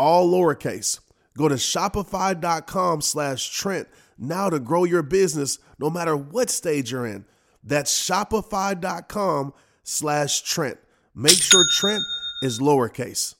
all 0.00 0.32
lowercase. 0.32 0.98
Go 1.36 1.46
to 1.48 1.56
shopify.com 1.56 3.02
slash 3.02 3.50
Trent 3.50 3.86
now 4.18 4.48
to 4.48 4.58
grow 4.58 4.84
your 4.84 5.02
business 5.02 5.58
no 5.78 5.90
matter 5.90 6.16
what 6.16 6.48
stage 6.48 6.90
you're 6.90 7.06
in. 7.06 7.26
That's 7.62 7.92
shopify.com 8.08 9.52
slash 9.82 10.40
Trent. 10.40 10.78
Make 11.14 11.36
sure 11.36 11.64
Trent 11.70 12.02
is 12.42 12.58
lowercase. 12.60 13.34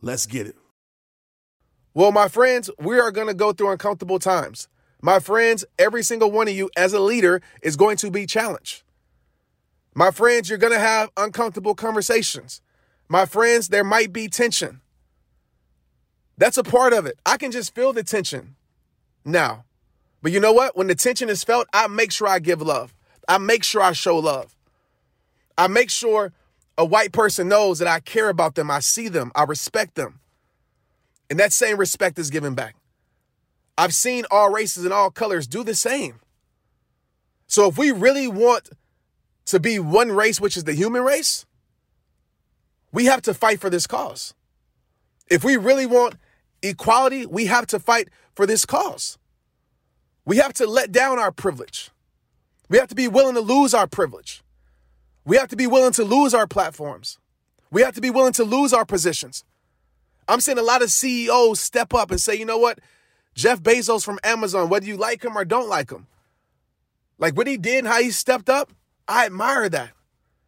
Let's 0.00 0.26
get 0.26 0.46
it. 0.46 0.54
Well, 1.94 2.12
my 2.12 2.28
friends, 2.28 2.70
we 2.78 2.98
are 2.98 3.10
going 3.10 3.28
to 3.28 3.34
go 3.34 3.52
through 3.52 3.70
uncomfortable 3.70 4.18
times. 4.20 4.68
My 5.02 5.18
friends, 5.18 5.64
every 5.78 6.02
single 6.04 6.30
one 6.30 6.48
of 6.48 6.54
you 6.54 6.70
as 6.76 6.92
a 6.92 7.00
leader 7.00 7.42
is 7.60 7.76
going 7.76 7.96
to 7.98 8.10
be 8.10 8.26
challenged. 8.26 8.82
My 9.94 10.10
friends, 10.10 10.48
you're 10.48 10.58
going 10.58 10.72
to 10.72 10.78
have 10.78 11.10
uncomfortable 11.16 11.74
conversations. 11.74 12.60
My 13.08 13.26
friends, 13.26 13.68
there 13.68 13.84
might 13.84 14.12
be 14.12 14.28
tension. 14.28 14.80
That's 16.36 16.58
a 16.58 16.64
part 16.64 16.92
of 16.92 17.06
it. 17.06 17.18
I 17.24 17.36
can 17.36 17.50
just 17.50 17.74
feel 17.74 17.92
the 17.92 18.02
tension 18.02 18.56
now. 19.24 19.64
But 20.22 20.32
you 20.32 20.40
know 20.40 20.52
what? 20.52 20.76
When 20.76 20.86
the 20.86 20.94
tension 20.94 21.28
is 21.28 21.44
felt, 21.44 21.68
I 21.72 21.86
make 21.86 22.10
sure 22.10 22.26
I 22.26 22.38
give 22.38 22.62
love. 22.62 22.94
I 23.28 23.38
make 23.38 23.62
sure 23.62 23.82
I 23.82 23.92
show 23.92 24.18
love. 24.18 24.56
I 25.56 25.68
make 25.68 25.90
sure 25.90 26.32
a 26.76 26.84
white 26.84 27.12
person 27.12 27.48
knows 27.48 27.78
that 27.78 27.88
I 27.88 28.00
care 28.00 28.28
about 28.28 28.54
them, 28.56 28.70
I 28.70 28.80
see 28.80 29.08
them, 29.08 29.30
I 29.34 29.44
respect 29.44 29.94
them. 29.94 30.20
And 31.30 31.38
that 31.38 31.52
same 31.52 31.76
respect 31.76 32.18
is 32.18 32.30
given 32.30 32.54
back. 32.54 32.74
I've 33.78 33.94
seen 33.94 34.24
all 34.30 34.50
races 34.50 34.84
and 34.84 34.92
all 34.92 35.10
colors 35.10 35.46
do 35.46 35.62
the 35.64 35.74
same. 35.74 36.20
So 37.46 37.68
if 37.68 37.78
we 37.78 37.92
really 37.92 38.28
want 38.28 38.70
to 39.46 39.60
be 39.60 39.78
one 39.78 40.10
race, 40.10 40.40
which 40.40 40.56
is 40.56 40.64
the 40.64 40.72
human 40.72 41.02
race, 41.02 41.46
we 42.92 43.06
have 43.06 43.22
to 43.22 43.34
fight 43.34 43.60
for 43.60 43.70
this 43.70 43.86
cause. 43.86 44.34
If 45.28 45.44
we 45.44 45.56
really 45.56 45.86
want 45.86 46.14
equality, 46.68 47.26
we 47.26 47.46
have 47.46 47.66
to 47.68 47.78
fight 47.78 48.08
for 48.34 48.46
this 48.46 48.64
cause. 48.64 49.18
We 50.24 50.38
have 50.38 50.54
to 50.54 50.66
let 50.66 50.92
down 50.92 51.18
our 51.18 51.32
privilege. 51.32 51.90
We 52.68 52.78
have 52.78 52.88
to 52.88 52.94
be 52.94 53.08
willing 53.08 53.34
to 53.34 53.40
lose 53.40 53.74
our 53.74 53.86
privilege. 53.86 54.42
We 55.24 55.36
have 55.36 55.48
to 55.48 55.56
be 55.56 55.66
willing 55.66 55.92
to 55.92 56.04
lose 56.04 56.34
our 56.34 56.46
platforms. 56.46 57.18
We 57.70 57.82
have 57.82 57.94
to 57.94 58.00
be 58.00 58.10
willing 58.10 58.32
to 58.34 58.44
lose 58.44 58.72
our 58.72 58.84
positions. 58.84 59.44
I'm 60.28 60.40
seeing 60.40 60.58
a 60.58 60.62
lot 60.62 60.82
of 60.82 60.90
CEOs 60.90 61.60
step 61.60 61.92
up 61.92 62.10
and 62.10 62.20
say, 62.20 62.34
you 62.34 62.44
know 62.44 62.58
what? 62.58 62.78
Jeff 63.34 63.60
Bezos 63.60 64.04
from 64.04 64.18
Amazon, 64.22 64.68
whether 64.68 64.86
you 64.86 64.96
like 64.96 65.24
him 65.24 65.36
or 65.36 65.44
don't 65.44 65.68
like 65.68 65.90
him, 65.90 66.06
like 67.18 67.36
what 67.36 67.46
he 67.46 67.56
did 67.56 67.80
and 67.80 67.88
how 67.88 68.00
he 68.00 68.10
stepped 68.10 68.48
up, 68.48 68.72
I 69.06 69.26
admire 69.26 69.68
that. 69.68 69.90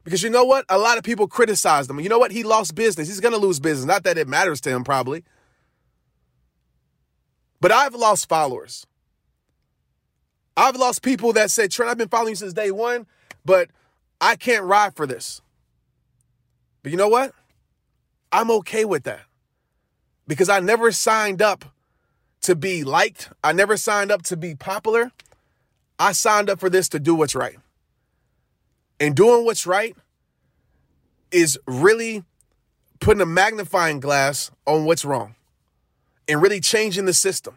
Because 0.04 0.23
you 0.23 0.30
know 0.30 0.44
what? 0.44 0.64
A 0.68 0.78
lot 0.78 0.99
of 0.99 1.04
people 1.04 1.26
criticize 1.26 1.90
him. 1.90 1.99
You 1.99 2.08
know 2.08 2.18
what? 2.18 2.30
He 2.30 2.44
lost 2.44 2.76
business. 2.76 3.08
He's 3.08 3.20
going 3.20 3.35
to 3.35 3.40
lose 3.40 3.58
business. 3.58 3.87
Not 3.87 4.04
that 4.04 4.16
it 4.16 4.28
matters 4.28 4.61
to 4.62 4.70
him, 4.70 4.85
probably. 4.85 5.25
But 7.66 7.73
I've 7.73 7.96
lost 7.96 8.28
followers. 8.28 8.87
I've 10.56 10.76
lost 10.76 11.02
people 11.02 11.32
that 11.32 11.50
said, 11.50 11.73
Trent, 11.73 11.90
I've 11.90 11.99
been 11.99 12.06
following 12.08 12.30
you 12.30 12.37
since 12.37 12.52
day 12.52 12.70
one, 12.70 13.08
but 13.44 13.70
I 14.20 14.37
can't 14.37 14.62
ride 14.62 14.94
for 14.94 15.04
this. 15.04 15.42
But 16.85 16.92
you 16.92 16.96
know 16.96 17.08
what? 17.08 17.32
I'm 18.30 18.52
okay 18.52 18.85
with 18.85 19.02
that 19.02 19.23
because 20.28 20.49
I 20.49 20.61
never 20.61 20.92
signed 20.92 21.42
up 21.42 21.64
to 22.42 22.54
be 22.54 22.85
liked. 22.85 23.30
I 23.42 23.52
never 23.52 23.76
signed 23.76 24.12
up 24.12 24.23
to 24.26 24.37
be 24.37 24.54
popular. 24.54 25.11
I 25.99 26.12
signed 26.12 26.49
up 26.49 26.61
for 26.61 26.70
this 26.70 26.88
to 26.90 27.00
do 27.00 27.16
what's 27.16 27.35
right. 27.35 27.56
And 29.00 29.16
doing 29.16 29.44
what's 29.44 29.66
right 29.66 29.96
is 31.32 31.58
really 31.66 32.23
putting 33.00 33.23
a 33.23 33.26
magnifying 33.26 33.99
glass 33.99 34.52
on 34.68 34.85
what's 34.85 35.04
wrong 35.04 35.35
and 36.28 36.42
really 36.42 36.61
changing 36.61 37.04
the 37.04 37.14
system. 37.14 37.56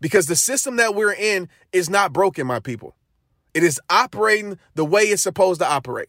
Because 0.00 0.26
the 0.26 0.36
system 0.36 0.76
that 0.76 0.94
we're 0.94 1.12
in 1.12 1.48
is 1.72 1.90
not 1.90 2.12
broken, 2.12 2.46
my 2.46 2.60
people. 2.60 2.94
It 3.54 3.62
is 3.64 3.80
operating 3.90 4.58
the 4.74 4.84
way 4.84 5.02
it's 5.02 5.22
supposed 5.22 5.60
to 5.60 5.68
operate. 5.68 6.08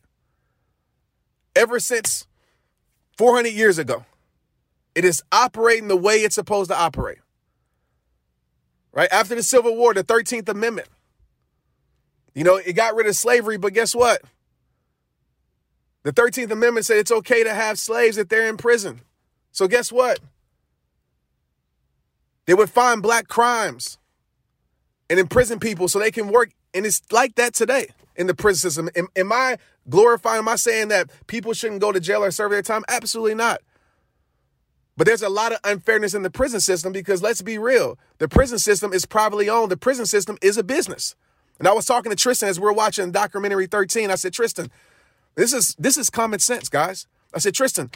Ever 1.56 1.80
since 1.80 2.28
400 3.18 3.50
years 3.50 3.78
ago, 3.78 4.06
it 4.94 5.06
is 5.06 5.24
operating 5.32 5.88
the 5.88 5.96
way 5.96 6.18
it's 6.18 6.36
supposed 6.36 6.70
to 6.70 6.78
operate. 6.78 7.20
Right? 8.92 9.10
After 9.12 9.36
the 9.36 9.44
Civil 9.44 9.75
War, 9.75 9.94
the 9.94 10.04
13th 10.04 10.50
Amendment, 10.50 10.88
you 12.34 12.44
know, 12.44 12.58
it 12.58 12.74
got 12.74 12.96
rid 12.96 13.08
of 13.08 13.16
slavery, 13.16 13.58
but 13.58 13.74
guess 13.74 13.96
what? 13.96 14.22
The 16.04 16.13
13th 16.13 16.51
Amendment 16.51 16.86
said 16.86 16.98
it's 16.98 17.12
okay 17.12 17.44
to 17.44 17.54
have 17.54 17.78
slaves 17.80 18.18
if 18.18 18.30
they're 18.30 18.48
in 18.48 18.58
prison. 18.58 19.01
So 19.51 19.68
guess 19.68 19.92
what? 19.92 20.20
They 22.50 22.56
would 22.56 22.72
find 22.72 23.03
black 23.03 23.27
crimes 23.27 24.00
and 25.08 25.20
imprison 25.20 25.60
people 25.60 25.88
so 25.88 26.00
they 26.00 26.10
can 26.10 26.29
work. 26.29 26.50
And 26.74 26.84
it's 26.84 27.00
like 27.12 27.36
that 27.36 27.53
today 27.53 27.89
in 28.15 28.25
the 28.25 28.34
prison 28.34 28.72
system. 28.72 28.89
Am, 28.96 29.08
am 29.15 29.32
I 29.32 29.60
glorifying, 29.88 30.39
am 30.39 30.50
I 30.50 30.56
saying 30.56 30.88
that 30.88 31.12
people 31.27 31.53
shouldn't 31.53 31.79
go 31.79 31.91
to 31.91 32.00
jail 32.00 32.24
or 32.24 32.32
serve 32.32 32.50
their 32.50 32.63
time? 32.63 32.82
Absolutely 32.89 33.36
not. 33.36 33.62
But 34.98 35.06
there's 35.06 35.22
a 35.22 35.29
lot 35.29 35.51
of 35.51 35.60
unfairness 35.63 36.15
in 36.15 36.24
the 36.24 36.32
prison 36.32 36.60
system 36.60 36.91
because 36.91 37.22
let's 37.22 37.44
be 37.44 37.60
real. 37.60 38.00
The 38.18 38.27
prison 38.27 38.58
system 38.58 38.94
is 38.94 39.06
privately 39.06 39.48
owned. 39.48 39.70
The 39.70 39.77
prison 39.77 40.08
system 40.08 40.36
is 40.41 40.58
a 40.58 40.63
business. 40.63 41.15
And 41.60 41.68
I 41.68 41.74
was 41.74 41.86
talking 41.86 42.10
to 42.10 42.15
Tristan 42.15 42.50
as 42.50 42.60
we 42.60 42.65
are 42.65 42.74
watching 42.74 43.12
documentary 43.12 43.68
13. 43.68 44.10
I 44.10 44.15
said, 44.15 44.34
Tristan, 44.34 44.72
this 45.36 45.53
is 45.53 45.75
this 45.77 45.98
is 45.98 46.10
common 46.10 46.39
sense, 46.39 46.68
guys. 46.68 47.06
I 47.32 47.38
said, 47.38 47.53
Tristan, 47.53 47.91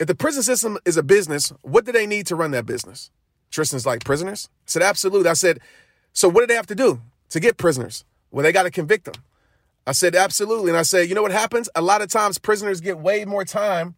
if 0.00 0.06
the 0.06 0.14
prison 0.14 0.42
system 0.42 0.78
is 0.86 0.96
a 0.96 1.02
business, 1.02 1.52
what 1.60 1.84
do 1.84 1.92
they 1.92 2.06
need 2.06 2.26
to 2.28 2.36
run 2.36 2.52
that 2.52 2.64
business? 2.64 3.10
Tristan's 3.50 3.86
like, 3.86 4.04
prisoners? 4.04 4.48
I 4.52 4.62
said, 4.66 4.82
absolutely. 4.82 5.28
I 5.28 5.34
said, 5.34 5.60
so 6.12 6.28
what 6.28 6.40
do 6.40 6.46
they 6.46 6.54
have 6.54 6.66
to 6.66 6.74
do 6.74 7.00
to 7.30 7.40
get 7.40 7.56
prisoners? 7.56 8.04
Well, 8.30 8.42
they 8.42 8.52
got 8.52 8.64
to 8.64 8.70
convict 8.70 9.04
them. 9.04 9.22
I 9.86 9.92
said, 9.92 10.14
absolutely. 10.16 10.70
And 10.70 10.78
I 10.78 10.82
said, 10.82 11.08
you 11.08 11.14
know 11.14 11.22
what 11.22 11.32
happens? 11.32 11.68
A 11.74 11.82
lot 11.82 12.02
of 12.02 12.10
times 12.10 12.38
prisoners 12.38 12.80
get 12.80 12.98
way 12.98 13.24
more 13.24 13.44
time 13.44 13.94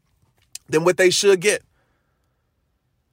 than 0.68 0.84
what 0.84 0.98
they 0.98 1.10
should 1.10 1.40
get. 1.40 1.62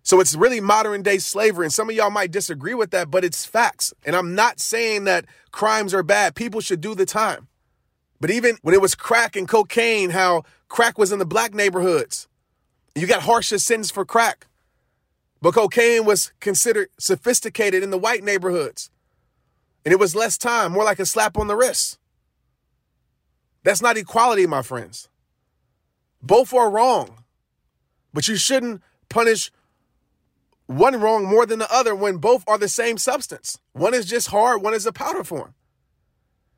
So 0.04 0.20
it's 0.20 0.36
really 0.36 0.60
modern 0.60 1.02
day 1.02 1.18
slavery. 1.18 1.66
And 1.66 1.74
some 1.74 1.90
of 1.90 1.96
y'all 1.96 2.12
might 2.12 2.32
disagree 2.32 2.76
with 2.76 2.92
that, 2.92 3.10
but 3.10 3.24
it's 3.24 3.46
facts. 3.46 3.94
And 4.06 4.16
I'm 4.16 4.36
not 4.36 4.60
saying 4.60 5.06
that 5.06 5.26
crimes 5.52 5.94
are 5.94 6.04
bad. 6.04 6.36
People 6.36 6.62
should 6.62 6.82
do 6.82 6.94
the 6.94 7.08
time. 7.08 7.48
But 8.20 8.30
even 8.30 8.58
when 8.62 8.76
it 8.76 8.82
was 8.82 8.94
crack 8.94 9.36
and 9.36 9.48
cocaine, 9.48 10.12
how 10.12 10.44
crack 10.68 10.98
was 10.98 11.12
in 11.12 11.20
the 11.20 11.26
black 11.26 11.54
neighborhoods, 11.54 12.28
you 12.94 13.08
got 13.08 13.24
harsher 13.24 13.58
sentence 13.58 13.90
for 13.90 14.06
crack. 14.06 14.48
But 15.46 15.54
cocaine 15.54 16.06
was 16.06 16.34
considered 16.40 16.90
sophisticated 16.98 17.84
in 17.84 17.92
the 17.92 18.00
white 18.00 18.24
neighborhoods. 18.24 18.90
And 19.86 19.92
it 19.92 20.00
was 20.00 20.16
less 20.16 20.40
time, 20.40 20.72
more 20.72 20.84
like 20.84 20.98
a 20.98 21.06
slap 21.06 21.38
on 21.38 21.46
the 21.46 21.56
wrist. 21.56 22.00
That's 23.62 23.80
not 23.80 23.96
equality, 23.96 24.48
my 24.48 24.64
friends. 24.64 25.08
Both 26.20 26.52
are 26.52 26.72
wrong. 26.72 27.26
But 28.12 28.28
you 28.28 28.38
shouldn't 28.38 28.82
punish 29.08 29.52
one 30.66 31.00
wrong 31.00 31.26
more 31.26 31.46
than 31.46 31.60
the 31.60 31.72
other 31.72 31.94
when 31.94 32.18
both 32.18 32.44
are 32.48 32.58
the 32.58 32.68
same 32.68 32.98
substance. 32.98 33.60
One 33.74 33.94
is 33.94 34.08
just 34.08 34.30
hard, 34.30 34.64
one 34.64 34.74
is 34.74 34.88
a 34.88 34.92
powder 34.92 35.24
form. 35.24 35.54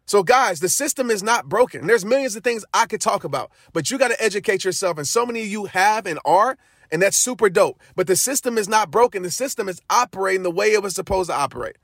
So, 0.05 0.23
guys, 0.23 0.61
the 0.61 0.69
system 0.69 1.11
is 1.11 1.21
not 1.21 1.49
broken. 1.49 1.87
There's 1.87 2.05
millions 2.05 2.37
of 2.37 2.43
things 2.45 2.63
I 2.73 2.85
could 2.85 3.01
talk 3.01 3.25
about, 3.25 3.51
but 3.73 3.91
you 3.91 3.97
got 3.97 4.11
to 4.11 4.23
educate 4.23 4.63
yourself. 4.63 4.97
And 4.97 5.05
so 5.05 5.25
many 5.25 5.41
of 5.41 5.47
you 5.47 5.65
have 5.65 6.05
and 6.05 6.19
are, 6.23 6.57
and 6.91 7.01
that's 7.01 7.17
super 7.17 7.49
dope. 7.49 7.79
But 7.95 8.07
the 8.07 8.15
system 8.15 8.57
is 8.57 8.67
not 8.67 8.91
broken. 8.91 9.23
The 9.23 9.31
system 9.31 9.67
is 9.69 9.81
operating 9.89 10.43
the 10.43 10.51
way 10.51 10.73
it 10.73 10.83
was 10.83 10.95
supposed 10.95 11.29
to 11.29 11.35
operate. 11.35 11.77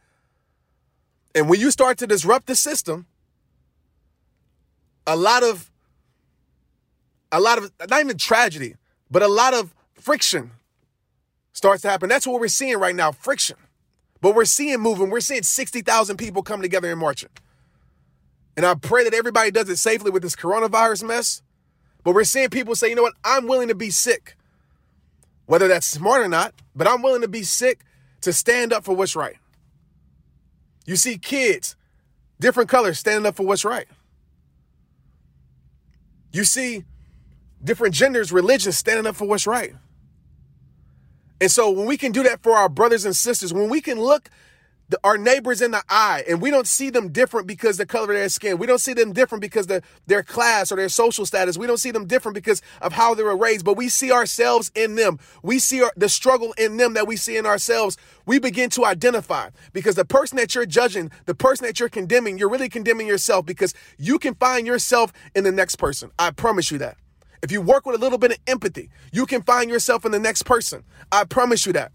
And 1.36 1.50
when 1.50 1.60
you 1.60 1.72
start 1.72 1.98
to 2.00 2.08
disrupt 2.08 2.48
the 2.48 2.56
system, 2.56 3.08
a 5.06 5.16
lot 5.16 5.44
of, 5.44 5.72
a 7.32 7.40
lot 7.40 7.58
of, 7.58 7.72
not 7.90 8.00
even 8.00 8.18
tragedy, 8.18 8.76
but 9.10 9.22
a 9.22 9.28
lot 9.28 9.54
of 9.54 9.74
friction 9.96 10.52
starts 11.52 11.82
to 11.82 11.90
happen. 11.90 12.10
That's 12.10 12.28
what 12.28 12.40
we're 12.40 12.48
seeing 12.48 12.78
right 12.78 12.96
now 12.96 13.12
friction. 13.12 13.58
But 14.22 14.36
we're 14.36 14.46
seeing 14.46 14.80
moving. 14.80 15.10
We're 15.10 15.20
seeing 15.20 15.44
60,000 15.44 16.18
people 16.18 16.44
come 16.44 16.62
together 16.62 16.90
and 16.90 17.00
marching. 17.00 17.30
And 18.56 18.66
I 18.66 18.76
pray 18.76 19.04
that 19.04 19.14
everybody 19.14 19.52
does 19.52 19.70
it 19.70 19.78
safely 19.78 20.12
with 20.12 20.24
this 20.24 20.36
coronavirus 20.36 21.08
mess. 21.08 21.42
But 22.04 22.14
we're 22.14 22.24
seeing 22.24 22.50
people 22.50 22.76
say, 22.76 22.90
you 22.90 22.96
know 22.96 23.02
what, 23.02 23.16
I'm 23.24 23.48
willing 23.48 23.70
to 23.70 23.76
be 23.76 23.90
sick. 23.90 24.36
Whether 25.54 25.68
that's 25.68 25.86
smart 25.86 26.24
or 26.24 26.28
not, 26.28 26.52
but 26.76 26.88
I'm 26.88 27.04
willing 27.04 27.22
to 27.22 27.28
be 27.28 27.44
sick 27.44 27.86
to 28.22 28.34
stand 28.34 28.74
up 28.74 28.84
for 28.84 28.96
what's 28.96 29.16
right. 29.16 29.36
You 30.88 30.96
see 30.96 31.20
kids, 31.20 31.76
different 32.40 32.72
colors, 32.72 32.98
standing 32.98 33.28
up 33.28 33.36
for 33.36 33.46
what's 33.46 33.64
right. 33.64 33.86
You 36.32 36.44
see 36.44 36.86
different 37.64 37.94
genders, 37.94 38.32
religions 38.32 38.80
standing 38.80 39.06
up 39.06 39.16
for 39.16 39.28
what's 39.28 39.46
right. 39.46 39.76
And 41.40 41.52
so 41.52 41.70
when 41.70 41.86
we 41.86 41.98
can 41.98 42.12
do 42.12 42.24
that 42.24 42.42
for 42.42 42.54
our 42.54 42.68
brothers 42.68 43.06
and 43.06 43.16
sisters, 43.16 43.54
when 43.54 43.70
we 43.70 43.80
can 43.80 44.02
look 44.02 44.32
the, 44.90 45.00
our 45.04 45.18
neighbors 45.18 45.62
in 45.62 45.72
the 45.72 45.84
eye 45.90 46.24
and 46.28 46.42
we 46.42 46.50
don't 46.52 46.68
see 46.68 46.90
them 46.90 47.10
different 47.10 47.48
because 47.48 47.78
the 47.78 47.86
color 47.86 48.12
of 48.12 48.18
their 48.18 48.30
skin. 48.30 48.58
We 48.58 48.68
don't 48.68 48.80
see 48.80 48.94
them 48.94 49.14
different 49.14 49.42
because 49.42 49.70
of 49.70 49.84
their 50.08 50.24
class 50.24 50.72
or 50.72 50.76
their 50.76 50.90
social 50.90 51.26
status. 51.26 51.58
We 51.58 51.68
don't 51.68 51.78
see 51.78 51.92
them 51.92 52.06
different 52.06 52.36
because 52.36 52.62
of 52.82 52.94
how 52.94 53.14
they 53.14 53.24
were 53.24 53.38
raised 53.38 53.66
but 53.66 53.78
we 53.78 53.90
see 53.90 54.12
ourselves 54.12 54.72
in 54.76 54.96
them. 54.96 55.20
We 55.42 55.60
see 55.60 55.82
our, 55.82 55.92
the 55.96 56.10
struggle 56.10 56.54
in 56.58 56.78
them 56.78 56.94
that 56.94 57.08
we 57.08 57.16
see 57.16 57.38
in 57.38 57.46
ourselves. 57.46 57.98
We 58.26 58.40
begin 58.40 58.70
to 58.72 58.86
identify 58.86 59.50
because 59.72 59.96
the 59.96 60.06
person 60.06 60.38
that 60.38 60.54
you're 60.54 60.66
judging 60.66 61.12
the 61.26 61.36
person 61.36 61.66
that 61.66 61.80
you're 61.80 61.90
condemning 61.90 62.38
you're 62.38 62.50
really 62.50 62.70
condemning 62.70 63.08
yourself 63.08 63.46
because 63.46 63.74
you 63.98 64.20
can 64.20 64.36
find 64.36 64.68
yourself 64.68 65.14
in 65.36 65.44
the 65.44 65.52
next 65.52 65.78
person. 65.78 66.12
I 66.20 66.32
promise 66.32 66.72
you 66.72 66.78
that. 66.80 66.98
If 67.42 67.52
you 67.52 67.62
work 67.62 67.86
with 67.86 67.96
a 67.96 68.00
little 68.00 68.18
bit 68.18 68.32
of 68.32 68.38
empathy 68.48 68.90
you 69.12 69.26
can 69.26 69.42
find 69.42 69.70
yourself 69.70 70.06
in 70.06 70.12
the 70.12 70.20
next 70.20 70.44
person. 70.44 70.84
I 71.12 71.24
promise 71.24 71.66
you 71.66 71.74
that. 71.74 71.92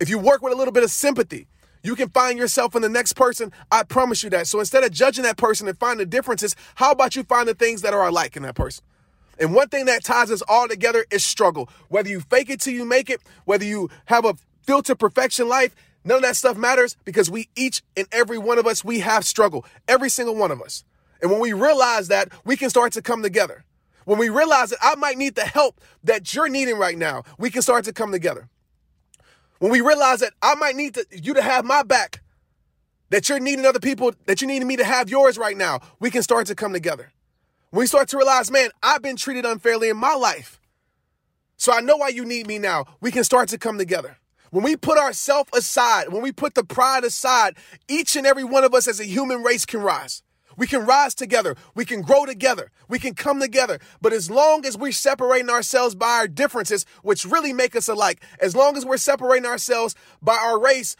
If 0.00 0.08
you 0.08 0.18
work 0.18 0.42
with 0.42 0.52
a 0.52 0.56
little 0.56 0.72
bit 0.72 0.82
of 0.82 0.90
sympathy 0.90 1.46
you 1.84 1.94
can 1.94 2.08
find 2.08 2.38
yourself 2.38 2.74
in 2.74 2.82
the 2.82 2.88
next 2.88 3.12
person. 3.12 3.52
I 3.70 3.84
promise 3.84 4.24
you 4.24 4.30
that. 4.30 4.48
So 4.48 4.58
instead 4.58 4.82
of 4.82 4.90
judging 4.90 5.22
that 5.24 5.36
person 5.36 5.68
and 5.68 5.78
finding 5.78 5.98
the 5.98 6.06
differences, 6.10 6.56
how 6.74 6.90
about 6.90 7.14
you 7.14 7.22
find 7.22 7.46
the 7.46 7.54
things 7.54 7.82
that 7.82 7.92
are 7.92 8.08
alike 8.08 8.36
in 8.36 8.42
that 8.42 8.56
person? 8.56 8.82
And 9.38 9.54
one 9.54 9.68
thing 9.68 9.84
that 9.84 10.02
ties 10.02 10.30
us 10.30 10.42
all 10.48 10.66
together 10.66 11.04
is 11.10 11.24
struggle. 11.24 11.68
Whether 11.88 12.08
you 12.08 12.20
fake 12.20 12.48
it 12.48 12.60
till 12.60 12.72
you 12.72 12.86
make 12.86 13.10
it, 13.10 13.20
whether 13.44 13.66
you 13.66 13.90
have 14.06 14.24
a 14.24 14.34
filter 14.62 14.94
perfection 14.94 15.48
life, 15.48 15.76
none 16.04 16.16
of 16.16 16.22
that 16.22 16.36
stuff 16.36 16.56
matters 16.56 16.96
because 17.04 17.30
we 17.30 17.48
each 17.54 17.82
and 17.96 18.06
every 18.12 18.38
one 18.38 18.58
of 18.58 18.66
us, 18.66 18.82
we 18.82 19.00
have 19.00 19.24
struggle. 19.24 19.66
Every 19.86 20.08
single 20.08 20.36
one 20.36 20.50
of 20.50 20.62
us. 20.62 20.84
And 21.20 21.30
when 21.30 21.40
we 21.40 21.52
realize 21.52 22.08
that, 22.08 22.30
we 22.44 22.56
can 22.56 22.70
start 22.70 22.94
to 22.94 23.02
come 23.02 23.22
together. 23.22 23.64
When 24.06 24.18
we 24.18 24.30
realize 24.30 24.70
that 24.70 24.78
I 24.82 24.94
might 24.94 25.18
need 25.18 25.34
the 25.34 25.44
help 25.44 25.80
that 26.04 26.34
you're 26.34 26.48
needing 26.48 26.78
right 26.78 26.96
now, 26.96 27.24
we 27.38 27.50
can 27.50 27.62
start 27.62 27.84
to 27.86 27.92
come 27.92 28.12
together. 28.12 28.48
When 29.58 29.70
we 29.70 29.80
realize 29.80 30.20
that 30.20 30.34
I 30.42 30.54
might 30.56 30.76
need 30.76 30.94
to, 30.94 31.06
you 31.10 31.34
to 31.34 31.42
have 31.42 31.64
my 31.64 31.82
back, 31.82 32.22
that 33.10 33.28
you're 33.28 33.40
needing 33.40 33.64
other 33.64 33.80
people, 33.80 34.12
that 34.26 34.40
you 34.40 34.46
need 34.46 34.64
me 34.64 34.76
to 34.76 34.84
have 34.84 35.08
yours 35.08 35.38
right 35.38 35.56
now, 35.56 35.80
we 36.00 36.10
can 36.10 36.22
start 36.22 36.46
to 36.48 36.54
come 36.54 36.72
together. 36.72 37.12
When 37.70 37.80
we 37.80 37.86
start 37.86 38.08
to 38.08 38.16
realize, 38.16 38.50
man, 38.50 38.70
I've 38.82 39.02
been 39.02 39.16
treated 39.16 39.44
unfairly 39.44 39.88
in 39.88 39.96
my 39.96 40.14
life. 40.14 40.60
So 41.56 41.72
I 41.72 41.80
know 41.80 41.96
why 41.96 42.08
you 42.08 42.24
need 42.24 42.46
me 42.46 42.58
now. 42.58 42.86
We 43.00 43.12
can 43.12 43.24
start 43.24 43.48
to 43.50 43.58
come 43.58 43.78
together. 43.78 44.18
When 44.50 44.64
we 44.64 44.76
put 44.76 44.98
ourselves 44.98 45.50
aside, 45.56 46.10
when 46.10 46.22
we 46.22 46.32
put 46.32 46.54
the 46.54 46.64
pride 46.64 47.04
aside, 47.04 47.56
each 47.88 48.16
and 48.16 48.26
every 48.26 48.44
one 48.44 48.64
of 48.64 48.74
us 48.74 48.86
as 48.88 49.00
a 49.00 49.04
human 49.04 49.42
race 49.42 49.64
can 49.64 49.80
rise. 49.80 50.22
We 50.56 50.66
can 50.66 50.86
rise 50.86 51.14
together. 51.14 51.56
We 51.74 51.84
can 51.84 52.02
grow 52.02 52.26
together. 52.26 52.70
We 52.88 52.98
can 52.98 53.14
come 53.14 53.40
together. 53.40 53.78
But 54.00 54.12
as 54.12 54.30
long 54.30 54.64
as 54.64 54.76
we're 54.76 54.92
separating 54.92 55.50
ourselves 55.50 55.94
by 55.94 56.10
our 56.10 56.28
differences, 56.28 56.86
which 57.02 57.24
really 57.24 57.52
make 57.52 57.74
us 57.76 57.88
alike, 57.88 58.22
as 58.40 58.54
long 58.54 58.76
as 58.76 58.84
we're 58.84 58.96
separating 58.96 59.46
ourselves 59.46 59.94
by 60.22 60.36
our 60.36 60.58
race, 60.58 60.96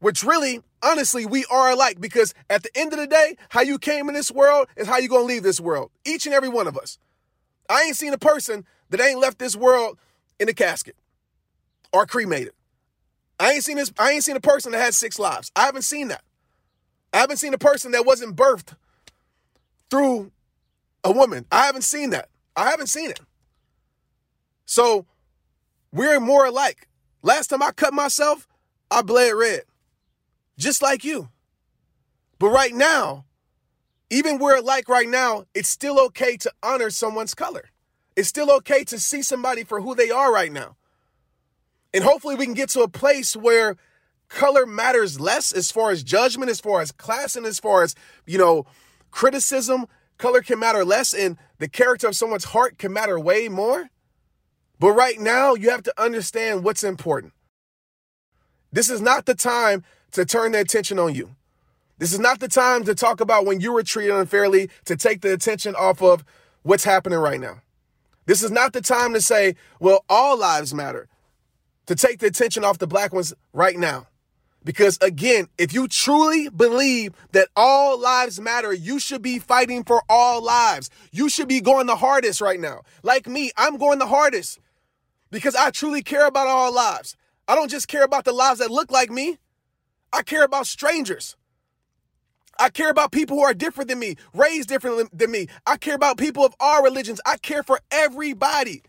which 0.00 0.22
really, 0.22 0.60
honestly, 0.82 1.26
we 1.26 1.44
are 1.50 1.70
alike 1.70 2.00
because 2.00 2.34
at 2.50 2.62
the 2.62 2.70
end 2.76 2.92
of 2.92 2.98
the 2.98 3.06
day, 3.06 3.36
how 3.50 3.62
you 3.62 3.78
came 3.78 4.08
in 4.08 4.14
this 4.14 4.30
world 4.30 4.68
is 4.76 4.86
how 4.86 4.98
you're 4.98 5.08
going 5.08 5.22
to 5.22 5.32
leave 5.32 5.42
this 5.42 5.60
world. 5.60 5.90
Each 6.04 6.26
and 6.26 6.34
every 6.34 6.48
one 6.48 6.66
of 6.66 6.76
us. 6.76 6.98
I 7.68 7.82
ain't 7.82 7.96
seen 7.96 8.12
a 8.12 8.18
person 8.18 8.66
that 8.90 9.00
ain't 9.00 9.20
left 9.20 9.38
this 9.38 9.56
world 9.56 9.98
in 10.38 10.48
a 10.48 10.52
casket 10.52 10.96
or 11.92 12.06
cremated. 12.06 12.52
I 13.40 13.52
ain't 13.52 13.64
seen 13.64 13.76
this, 13.76 13.92
I 13.98 14.12
ain't 14.12 14.24
seen 14.24 14.36
a 14.36 14.40
person 14.40 14.72
that 14.72 14.80
had 14.80 14.94
six 14.94 15.18
lives. 15.18 15.50
I 15.56 15.64
haven't 15.64 15.82
seen 15.82 16.08
that. 16.08 16.22
I 17.12 17.18
haven't 17.18 17.38
seen 17.38 17.54
a 17.54 17.58
person 17.58 17.92
that 17.92 18.04
wasn't 18.04 18.36
birthed 18.36 18.74
through 19.94 20.32
a 21.04 21.12
woman. 21.12 21.46
I 21.52 21.66
haven't 21.66 21.82
seen 21.82 22.10
that. 22.10 22.28
I 22.56 22.68
haven't 22.68 22.88
seen 22.88 23.10
it. 23.10 23.20
So 24.66 25.06
we're 25.92 26.18
more 26.18 26.46
alike. 26.46 26.88
Last 27.22 27.46
time 27.46 27.62
I 27.62 27.70
cut 27.70 27.94
myself, 27.94 28.48
I 28.90 29.02
bled 29.02 29.34
red, 29.34 29.62
just 30.58 30.82
like 30.82 31.04
you. 31.04 31.28
But 32.40 32.48
right 32.48 32.74
now, 32.74 33.24
even 34.10 34.40
we're 34.40 34.56
alike 34.56 34.88
right 34.88 35.08
now, 35.08 35.44
it's 35.54 35.68
still 35.68 36.00
okay 36.06 36.36
to 36.38 36.50
honor 36.60 36.90
someone's 36.90 37.36
color. 37.36 37.70
It's 38.16 38.28
still 38.28 38.50
okay 38.56 38.82
to 38.84 38.98
see 38.98 39.22
somebody 39.22 39.62
for 39.62 39.80
who 39.80 39.94
they 39.94 40.10
are 40.10 40.32
right 40.32 40.50
now. 40.50 40.74
And 41.92 42.02
hopefully 42.02 42.34
we 42.34 42.46
can 42.46 42.54
get 42.54 42.70
to 42.70 42.80
a 42.80 42.88
place 42.88 43.36
where 43.36 43.76
color 44.28 44.66
matters 44.66 45.20
less 45.20 45.52
as 45.52 45.70
far 45.70 45.92
as 45.92 46.02
judgment, 46.02 46.50
as 46.50 46.58
far 46.58 46.80
as 46.80 46.90
class, 46.90 47.36
and 47.36 47.46
as 47.46 47.60
far 47.60 47.84
as, 47.84 47.94
you 48.26 48.38
know, 48.38 48.66
criticism, 49.14 49.86
color 50.18 50.42
can 50.42 50.58
matter 50.58 50.84
less, 50.84 51.14
and 51.14 51.38
the 51.58 51.68
character 51.68 52.08
of 52.08 52.16
someone's 52.16 52.46
heart 52.46 52.78
can 52.78 52.92
matter 52.92 53.18
way 53.18 53.48
more. 53.48 53.88
But 54.80 54.90
right 54.90 55.20
now, 55.20 55.54
you 55.54 55.70
have 55.70 55.84
to 55.84 55.94
understand 55.96 56.64
what's 56.64 56.82
important. 56.82 57.32
This 58.72 58.90
is 58.90 59.00
not 59.00 59.24
the 59.24 59.36
time 59.36 59.84
to 60.12 60.24
turn 60.24 60.50
the 60.50 60.60
attention 60.60 60.98
on 60.98 61.14
you. 61.14 61.36
This 61.98 62.12
is 62.12 62.18
not 62.18 62.40
the 62.40 62.48
time 62.48 62.82
to 62.84 62.94
talk 62.94 63.20
about 63.20 63.46
when 63.46 63.60
you 63.60 63.72
were 63.72 63.84
treated 63.84 64.12
unfairly, 64.12 64.68
to 64.84 64.96
take 64.96 65.20
the 65.20 65.32
attention 65.32 65.76
off 65.76 66.02
of 66.02 66.24
what's 66.64 66.82
happening 66.82 67.20
right 67.20 67.40
now. 67.40 67.62
This 68.26 68.42
is 68.42 68.50
not 68.50 68.72
the 68.72 68.80
time 68.80 69.12
to 69.14 69.20
say, 69.20 69.54
well, 69.78 70.04
all 70.08 70.36
lives 70.36 70.74
matter, 70.74 71.08
to 71.86 71.94
take 71.94 72.18
the 72.18 72.26
attention 72.26 72.64
off 72.64 72.78
the 72.78 72.88
black 72.88 73.12
ones 73.12 73.32
right 73.52 73.76
now. 73.76 74.08
Because 74.64 74.96
again, 75.02 75.48
if 75.58 75.74
you 75.74 75.86
truly 75.88 76.48
believe 76.48 77.12
that 77.32 77.48
all 77.54 78.00
lives 78.00 78.40
matter, 78.40 78.72
you 78.72 78.98
should 78.98 79.20
be 79.20 79.38
fighting 79.38 79.84
for 79.84 80.02
all 80.08 80.42
lives. 80.42 80.88
You 81.12 81.28
should 81.28 81.48
be 81.48 81.60
going 81.60 81.86
the 81.86 81.96
hardest 81.96 82.40
right 82.40 82.58
now. 82.58 82.80
Like 83.02 83.26
me, 83.26 83.50
I'm 83.56 83.76
going 83.76 83.98
the 83.98 84.06
hardest 84.06 84.58
because 85.30 85.54
I 85.54 85.70
truly 85.70 86.02
care 86.02 86.26
about 86.26 86.46
all 86.46 86.72
lives. 86.72 87.16
I 87.46 87.54
don't 87.54 87.70
just 87.70 87.88
care 87.88 88.04
about 88.04 88.24
the 88.24 88.32
lives 88.32 88.60
that 88.60 88.70
look 88.70 88.90
like 88.90 89.10
me, 89.10 89.38
I 90.12 90.22
care 90.22 90.44
about 90.44 90.66
strangers. 90.66 91.36
I 92.58 92.70
care 92.70 92.88
about 92.88 93.10
people 93.10 93.36
who 93.36 93.42
are 93.42 93.52
different 93.52 93.88
than 93.88 93.98
me, 93.98 94.14
raised 94.32 94.68
different 94.68 95.16
than 95.16 95.30
me. 95.30 95.48
I 95.66 95.76
care 95.76 95.96
about 95.96 96.18
people 96.18 96.44
of 96.44 96.54
all 96.60 96.84
religions. 96.84 97.20
I 97.26 97.36
care 97.36 97.64
for 97.64 97.80
everybody. 97.90 98.82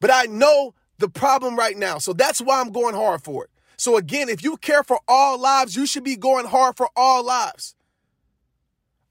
But 0.00 0.10
I 0.10 0.24
know 0.24 0.74
the 0.96 1.10
problem 1.10 1.56
right 1.56 1.76
now. 1.76 1.98
So 1.98 2.14
that's 2.14 2.40
why 2.40 2.60
I'm 2.60 2.72
going 2.72 2.94
hard 2.94 3.22
for 3.22 3.44
it. 3.44 3.50
So 3.76 3.96
again, 3.96 4.28
if 4.28 4.42
you 4.44 4.56
care 4.56 4.82
for 4.82 5.00
all 5.08 5.38
lives, 5.38 5.76
you 5.76 5.86
should 5.86 6.04
be 6.04 6.16
going 6.16 6.46
hard 6.46 6.76
for 6.76 6.88
all 6.96 7.24
lives. 7.24 7.74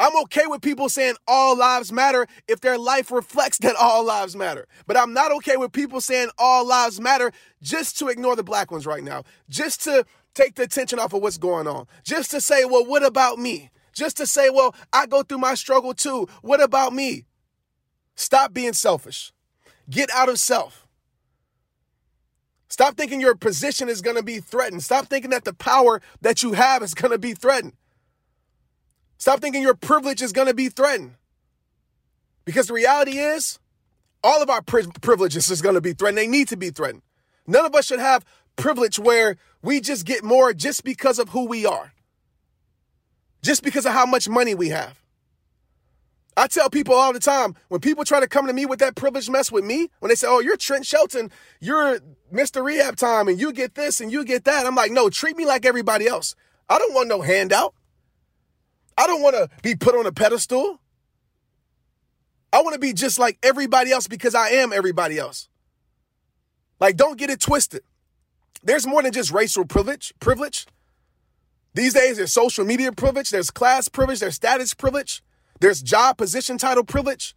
I'm 0.02 0.20
okay 0.24 0.48
with 0.48 0.64
people 0.64 0.90
saying 0.90 1.14
all 1.28 1.56
lives 1.56 1.92
matter 1.92 2.26
if 2.48 2.60
their 2.60 2.80
life 2.80 3.12
reflects 3.12 3.60
that 3.60 3.76
all 3.76 4.04
lives 4.04 4.36
matter. 4.36 4.68
But 4.88 4.98
I'm 4.98 5.14
not 5.14 5.32
okay 5.34 5.58
with 5.58 5.72
people 5.74 6.02
saying 6.02 6.30
all 6.40 6.66
lives 6.66 7.00
matter 7.00 7.32
just 7.62 8.00
to 8.00 8.08
ignore 8.08 8.36
the 8.36 8.44
black 8.44 8.72
ones 8.72 8.88
right 8.88 9.04
now, 9.04 9.24
just 9.48 9.84
to 9.84 10.04
take 10.34 10.56
the 10.56 10.64
attention 10.64 10.98
off 10.98 11.14
of 11.14 11.22
what's 11.22 11.38
going 11.38 11.68
on, 11.68 11.86
just 12.04 12.32
to 12.32 12.42
say, 12.42 12.66
well, 12.66 12.84
what 12.84 13.06
about 13.06 13.38
me? 13.38 13.70
Just 13.94 14.18
to 14.18 14.26
say, 14.26 14.50
well, 14.50 14.74
I 14.92 15.06
go 15.06 15.22
through 15.22 15.38
my 15.38 15.54
struggle 15.54 15.94
too. 15.94 16.28
What 16.42 16.64
about 16.64 16.94
me? 16.94 17.26
Stop 18.16 18.54
being 18.54 18.74
selfish. 18.74 19.32
Get 19.88 20.10
out 20.12 20.30
of 20.30 20.40
self. 20.40 20.88
Stop 22.72 22.96
thinking 22.96 23.20
your 23.20 23.36
position 23.36 23.90
is 23.90 24.02
going 24.02 24.16
to 24.16 24.24
be 24.24 24.40
threatened. 24.40 24.82
Stop 24.82 25.08
thinking 25.08 25.32
that 25.32 25.44
the 25.44 25.54
power 25.54 26.02
that 26.22 26.42
you 26.42 26.54
have 26.54 26.82
is 26.82 26.94
going 26.94 27.12
to 27.12 27.18
be 27.18 27.34
threatened. 27.34 27.74
Stop 29.18 29.42
thinking 29.42 29.62
your 29.62 29.74
privilege 29.74 30.22
is 30.22 30.32
going 30.32 30.48
to 30.48 30.54
be 30.54 30.70
threatened. 30.70 31.16
Because 32.46 32.68
the 32.68 32.74
reality 32.74 33.18
is, 33.18 33.60
all 34.24 34.42
of 34.42 34.50
our 34.50 34.62
pri- 34.62 34.88
privileges 35.02 35.52
is 35.52 35.62
going 35.62 35.76
to 35.76 35.82
be 35.82 35.92
threatened. 35.92 36.18
They 36.18 36.28
need 36.28 36.48
to 36.48 36.56
be 36.56 36.70
threatened. 36.70 37.02
None 37.46 37.66
of 37.66 37.76
us 37.76 37.88
should 37.88 38.00
have 38.00 38.24
privilege 38.56 38.98
where 38.98 39.36
we 39.62 39.82
just 39.82 40.06
get 40.06 40.24
more 40.24 40.54
just 40.54 40.86
because 40.86 41.20
of 41.20 41.28
who 41.30 41.48
we 41.48 41.66
are, 41.66 41.92
just 43.44 43.64
because 43.64 43.86
of 43.86 43.92
how 43.92 44.06
much 44.06 44.30
money 44.30 44.56
we 44.56 44.70
have. 44.70 45.01
I 46.38 46.48
tell 46.48 46.70
people 46.70 46.96
all 46.96 47.12
the 47.14 47.20
time 47.20 47.56
when 47.68 47.82
people 47.82 48.06
try 48.06 48.20
to 48.20 48.28
come 48.28 48.48
to 48.48 48.54
me 48.54 48.66
with 48.66 48.80
that 48.80 48.96
privilege 48.96 49.30
mess 49.30 49.52
with 49.52 49.66
me, 49.66 49.90
when 50.00 50.10
they 50.10 50.16
say, 50.16 50.28
Oh, 50.30 50.40
you're 50.40 50.58
Trent 50.58 50.86
Shelton, 50.86 51.30
you're 51.60 52.00
Mr. 52.34 52.64
Rehab 52.64 52.96
Time, 52.96 53.28
and 53.28 53.40
you 53.40 53.52
get 53.52 53.76
this 53.76 54.00
and 54.00 54.12
you 54.12 54.24
get 54.24 54.46
that. 54.46 54.66
I'm 54.66 54.76
like, 54.76 54.92
No, 54.92 55.10
treat 55.10 55.36
me 55.36 55.46
like 55.46 55.66
everybody 55.66 56.08
else. 56.08 56.36
I 56.70 56.78
don't 56.80 56.94
want 56.94 57.10
no 57.10 57.22
handout. 57.22 57.74
I 58.98 59.08
don't 59.08 59.22
want 59.22 59.36
to 59.36 59.50
be 59.62 59.76
put 59.76 59.96
on 59.96 60.06
a 60.06 60.12
pedestal. 60.12 60.80
I 62.54 62.62
want 62.62 62.74
to 62.74 62.80
be 62.80 62.94
just 62.94 63.18
like 63.18 63.38
everybody 63.44 63.92
else 63.92 64.08
because 64.08 64.36
I 64.36 64.50
am 64.50 64.74
everybody 64.74 65.18
else. 65.18 65.50
Like, 66.80 66.98
don't 66.98 67.18
get 67.18 67.30
it 67.30 67.40
twisted. 67.40 67.84
There's 68.64 68.86
more 68.86 69.02
than 69.02 69.12
just 69.12 69.32
racial 69.32 69.66
privilege. 69.66 70.14
Privilege. 70.20 70.68
These 71.74 71.94
days, 71.94 72.18
there's 72.18 72.34
social 72.34 72.66
media 72.66 72.92
privilege, 72.92 73.30
there's 73.30 73.50
class 73.50 73.88
privilege, 73.88 74.20
there's 74.20 74.36
status 74.36 74.74
privilege. 74.74 75.24
There's 75.62 75.82
job 75.82 76.18
position 76.18 76.58
title 76.58 76.84
privilege 76.84 77.36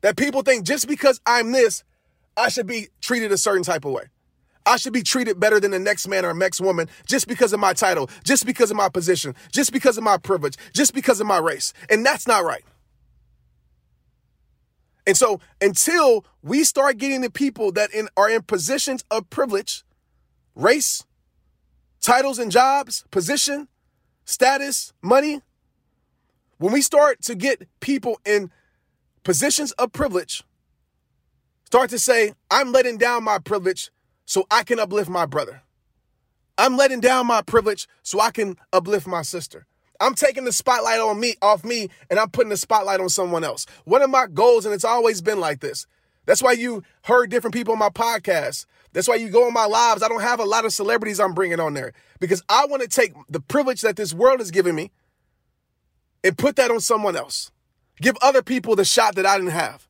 that 0.00 0.16
people 0.16 0.42
think 0.42 0.64
just 0.64 0.88
because 0.88 1.20
I'm 1.24 1.52
this, 1.52 1.84
I 2.36 2.48
should 2.48 2.66
be 2.66 2.88
treated 3.00 3.30
a 3.30 3.38
certain 3.38 3.62
type 3.62 3.84
of 3.84 3.92
way. 3.92 4.02
I 4.66 4.76
should 4.76 4.92
be 4.92 5.04
treated 5.04 5.38
better 5.38 5.60
than 5.60 5.70
the 5.70 5.78
next 5.78 6.08
man 6.08 6.24
or 6.24 6.34
next 6.34 6.60
woman 6.60 6.88
just 7.06 7.28
because 7.28 7.52
of 7.52 7.60
my 7.60 7.72
title, 7.72 8.10
just 8.24 8.46
because 8.46 8.72
of 8.72 8.76
my 8.76 8.88
position, 8.88 9.36
just 9.52 9.72
because 9.72 9.96
of 9.96 10.02
my 10.02 10.18
privilege, 10.18 10.56
just 10.74 10.92
because 10.92 11.20
of 11.20 11.28
my 11.28 11.38
race. 11.38 11.72
And 11.88 12.04
that's 12.04 12.26
not 12.26 12.44
right. 12.44 12.64
And 15.06 15.16
so 15.16 15.38
until 15.60 16.24
we 16.42 16.64
start 16.64 16.98
getting 16.98 17.20
the 17.20 17.30
people 17.30 17.70
that 17.72 17.94
in, 17.94 18.08
are 18.16 18.28
in 18.28 18.42
positions 18.42 19.04
of 19.08 19.30
privilege, 19.30 19.84
race, 20.56 21.04
titles 22.00 22.40
and 22.40 22.50
jobs, 22.50 23.04
position, 23.12 23.68
status, 24.24 24.92
money, 25.00 25.42
when 26.58 26.72
we 26.72 26.80
start 26.80 27.22
to 27.22 27.34
get 27.34 27.68
people 27.80 28.20
in 28.24 28.50
positions 29.24 29.72
of 29.72 29.92
privilege, 29.92 30.42
start 31.64 31.90
to 31.90 31.98
say, 31.98 32.34
I'm 32.50 32.72
letting 32.72 32.96
down 32.98 33.24
my 33.24 33.38
privilege 33.38 33.90
so 34.24 34.46
I 34.50 34.62
can 34.62 34.78
uplift 34.78 35.10
my 35.10 35.26
brother. 35.26 35.62
I'm 36.58 36.76
letting 36.76 37.00
down 37.00 37.26
my 37.26 37.42
privilege 37.42 37.86
so 38.02 38.20
I 38.20 38.30
can 38.30 38.56
uplift 38.72 39.06
my 39.06 39.22
sister. 39.22 39.66
I'm 40.00 40.14
taking 40.14 40.44
the 40.44 40.52
spotlight 40.52 41.00
on 41.00 41.20
me 41.20 41.34
off 41.42 41.64
me 41.64 41.88
and 42.10 42.18
I'm 42.18 42.30
putting 42.30 42.50
the 42.50 42.56
spotlight 42.56 43.00
on 43.00 43.08
someone 43.08 43.44
else. 43.44 43.66
One 43.84 44.02
of 44.02 44.10
my 44.10 44.26
goals, 44.26 44.64
and 44.64 44.74
it's 44.74 44.84
always 44.84 45.22
been 45.22 45.40
like 45.40 45.60
this. 45.60 45.86
That's 46.26 46.42
why 46.42 46.52
you 46.52 46.82
heard 47.02 47.30
different 47.30 47.54
people 47.54 47.72
on 47.72 47.78
my 47.78 47.88
podcast. 47.88 48.66
That's 48.92 49.08
why 49.08 49.14
you 49.16 49.28
go 49.28 49.46
on 49.46 49.52
my 49.52 49.66
lives. 49.66 50.02
I 50.02 50.08
don't 50.08 50.22
have 50.22 50.40
a 50.40 50.44
lot 50.44 50.64
of 50.64 50.72
celebrities 50.72 51.20
I'm 51.20 51.34
bringing 51.34 51.60
on 51.60 51.74
there 51.74 51.92
because 52.18 52.42
I 52.48 52.66
want 52.66 52.82
to 52.82 52.88
take 52.88 53.12
the 53.28 53.40
privilege 53.40 53.82
that 53.82 53.96
this 53.96 54.12
world 54.12 54.40
has 54.40 54.50
given 54.50 54.74
me 54.74 54.90
and 56.26 56.36
put 56.36 56.56
that 56.56 56.72
on 56.72 56.80
someone 56.80 57.14
else. 57.14 57.52
Give 58.00 58.16
other 58.20 58.42
people 58.42 58.74
the 58.74 58.84
shot 58.84 59.14
that 59.14 59.24
I 59.24 59.36
didn't 59.36 59.52
have. 59.52 59.86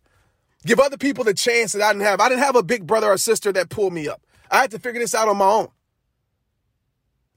Give 0.67 0.79
other 0.79 0.99
people 0.99 1.25
the 1.25 1.33
chance 1.33 1.73
that 1.73 1.81
I 1.81 1.93
didn't 1.93 2.05
have. 2.05 2.21
I 2.21 2.29
didn't 2.29 2.45
have 2.45 2.57
a 2.57 2.63
big 2.63 2.87
brother 2.87 3.09
or 3.09 3.17
sister 3.17 3.53
that 3.53 3.71
pulled 3.71 3.95
me 3.95 4.07
up. 4.07 4.21
I 4.51 4.61
had 4.61 4.71
to 4.73 4.79
figure 4.79 5.01
this 5.01 5.15
out 5.15 5.29
on 5.29 5.39
my 5.39 5.47
own, 5.47 5.69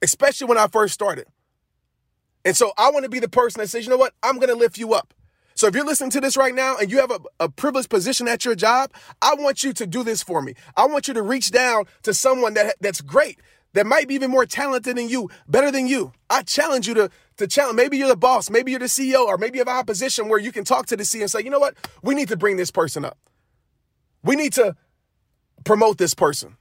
especially 0.01 0.47
when 0.47 0.57
I 0.57 0.67
first 0.67 0.93
started. 0.93 1.27
And 2.43 2.57
so 2.57 2.73
I 2.77 2.91
want 2.91 3.03
to 3.03 3.09
be 3.09 3.19
the 3.19 3.29
person 3.29 3.61
that 3.61 3.67
says, 3.69 3.85
you 3.85 3.89
know 3.89 3.97
what? 3.97 4.13
I'm 4.21 4.35
going 4.35 4.49
to 4.49 4.55
lift 4.55 4.77
you 4.77 4.93
up. 4.93 5.13
So 5.55 5.67
if 5.67 5.75
you're 5.75 5.85
listening 5.85 6.09
to 6.11 6.21
this 6.21 6.35
right 6.35 6.53
now 6.53 6.77
and 6.77 6.91
you 6.91 6.99
have 6.99 7.11
a, 7.11 7.19
a, 7.39 7.49
privileged 7.49 7.89
position 7.89 8.27
at 8.27 8.43
your 8.43 8.55
job, 8.55 8.91
I 9.21 9.35
want 9.35 9.63
you 9.63 9.73
to 9.73 9.87
do 9.87 10.03
this 10.03 10.21
for 10.21 10.41
me. 10.41 10.55
I 10.75 10.87
want 10.87 11.07
you 11.07 11.13
to 11.13 11.21
reach 11.21 11.51
down 11.51 11.85
to 12.03 12.13
someone 12.13 12.53
that 12.53 12.75
that's 12.79 13.01
great, 13.01 13.39
that 13.73 13.85
might 13.85 14.07
be 14.07 14.15
even 14.15 14.31
more 14.31 14.45
talented 14.45 14.97
than 14.97 15.09
you, 15.09 15.29
better 15.47 15.71
than 15.71 15.87
you. 15.87 16.13
I 16.29 16.43
challenge 16.43 16.87
you 16.87 16.93
to, 16.95 17.09
to 17.39 17.47
challenge. 17.47 17.75
Maybe 17.75 17.97
you're 17.97 18.07
the 18.07 18.15
boss, 18.15 18.49
maybe 18.49 18.71
you're 18.71 18.79
the 18.79 18.85
CEO, 18.85 19.25
or 19.25 19.37
maybe 19.37 19.57
you 19.57 19.65
have 19.65 19.81
a 19.81 19.83
position 19.83 20.29
where 20.29 20.39
you 20.39 20.51
can 20.51 20.63
talk 20.63 20.85
to 20.87 20.97
the 20.97 21.03
CEO 21.03 21.21
and 21.21 21.31
say, 21.31 21.41
you 21.43 21.49
know 21.49 21.59
what? 21.59 21.75
We 22.01 22.15
need 22.15 22.29
to 22.29 22.37
bring 22.37 22.57
this 22.57 22.71
person 22.71 23.03
up. 23.03 23.17
We 24.23 24.35
need 24.35 24.53
to 24.53 24.75
promote 25.63 25.97
this 25.97 26.13
person. 26.13 26.57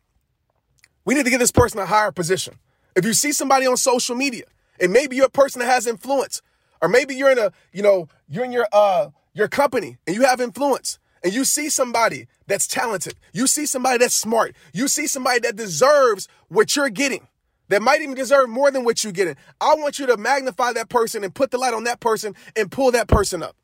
We 1.04 1.14
need 1.14 1.24
to 1.24 1.30
get 1.30 1.38
this 1.38 1.52
person 1.52 1.78
a 1.80 1.86
higher 1.86 2.12
position. 2.12 2.58
If 2.96 3.04
you 3.04 3.12
see 3.12 3.32
somebody 3.32 3.66
on 3.66 3.76
social 3.76 4.16
media, 4.16 4.44
and 4.80 4.92
maybe 4.92 5.16
you're 5.16 5.26
a 5.26 5.30
person 5.30 5.60
that 5.60 5.66
has 5.66 5.86
influence, 5.86 6.42
or 6.80 6.88
maybe 6.88 7.14
you're 7.14 7.30
in 7.30 7.38
a, 7.38 7.52
you 7.72 7.82
know, 7.82 8.08
you're 8.28 8.44
in 8.44 8.52
your 8.52 8.66
uh 8.72 9.10
your 9.34 9.48
company 9.48 9.98
and 10.06 10.16
you 10.16 10.22
have 10.22 10.40
influence, 10.40 10.98
and 11.22 11.32
you 11.32 11.44
see 11.44 11.68
somebody 11.68 12.26
that's 12.46 12.66
talented, 12.66 13.14
you 13.32 13.46
see 13.46 13.66
somebody 13.66 13.98
that's 13.98 14.14
smart, 14.14 14.54
you 14.72 14.88
see 14.88 15.06
somebody 15.06 15.40
that 15.40 15.56
deserves 15.56 16.28
what 16.48 16.76
you're 16.76 16.90
getting, 16.90 17.26
that 17.68 17.82
might 17.82 18.02
even 18.02 18.14
deserve 18.14 18.48
more 18.48 18.70
than 18.70 18.84
what 18.84 19.04
you're 19.04 19.12
getting, 19.12 19.36
I 19.60 19.74
want 19.74 19.98
you 19.98 20.06
to 20.06 20.16
magnify 20.16 20.72
that 20.74 20.88
person 20.88 21.24
and 21.24 21.34
put 21.34 21.50
the 21.50 21.58
light 21.58 21.74
on 21.74 21.84
that 21.84 22.00
person 22.00 22.34
and 22.56 22.70
pull 22.70 22.90
that 22.92 23.08
person 23.08 23.42
up. 23.42 23.56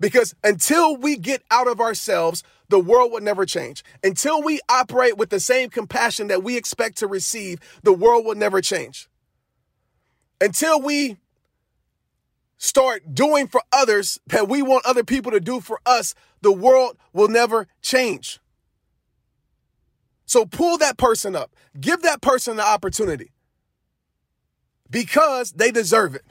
Because 0.00 0.34
until 0.42 0.96
we 0.96 1.16
get 1.16 1.42
out 1.50 1.68
of 1.68 1.80
ourselves, 1.80 2.42
the 2.68 2.80
world 2.80 3.12
will 3.12 3.20
never 3.20 3.46
change. 3.46 3.84
Until 4.02 4.42
we 4.42 4.58
operate 4.68 5.16
with 5.16 5.30
the 5.30 5.38
same 5.38 5.70
compassion 5.70 6.26
that 6.26 6.42
we 6.42 6.56
expect 6.56 6.98
to 6.98 7.06
receive, 7.06 7.60
the 7.84 7.92
world 7.92 8.24
will 8.24 8.34
never 8.34 8.60
change. 8.60 9.08
Until 10.40 10.80
we 10.80 11.18
start 12.58 13.14
doing 13.14 13.46
for 13.46 13.60
others 13.72 14.18
that 14.26 14.48
we 14.48 14.62
want 14.62 14.86
other 14.86 15.04
people 15.04 15.30
to 15.30 15.40
do 15.40 15.60
for 15.60 15.80
us, 15.86 16.14
the 16.40 16.52
world 16.52 16.96
will 17.12 17.28
never 17.28 17.68
change. 17.80 18.40
So 20.32 20.46
pull 20.46 20.78
that 20.78 20.96
person 20.96 21.36
up. 21.36 21.54
Give 21.78 22.00
that 22.00 22.22
person 22.22 22.56
the 22.56 22.66
opportunity 22.66 23.32
because 24.88 25.52
they 25.52 25.70
deserve 25.70 26.14
it. 26.14 26.24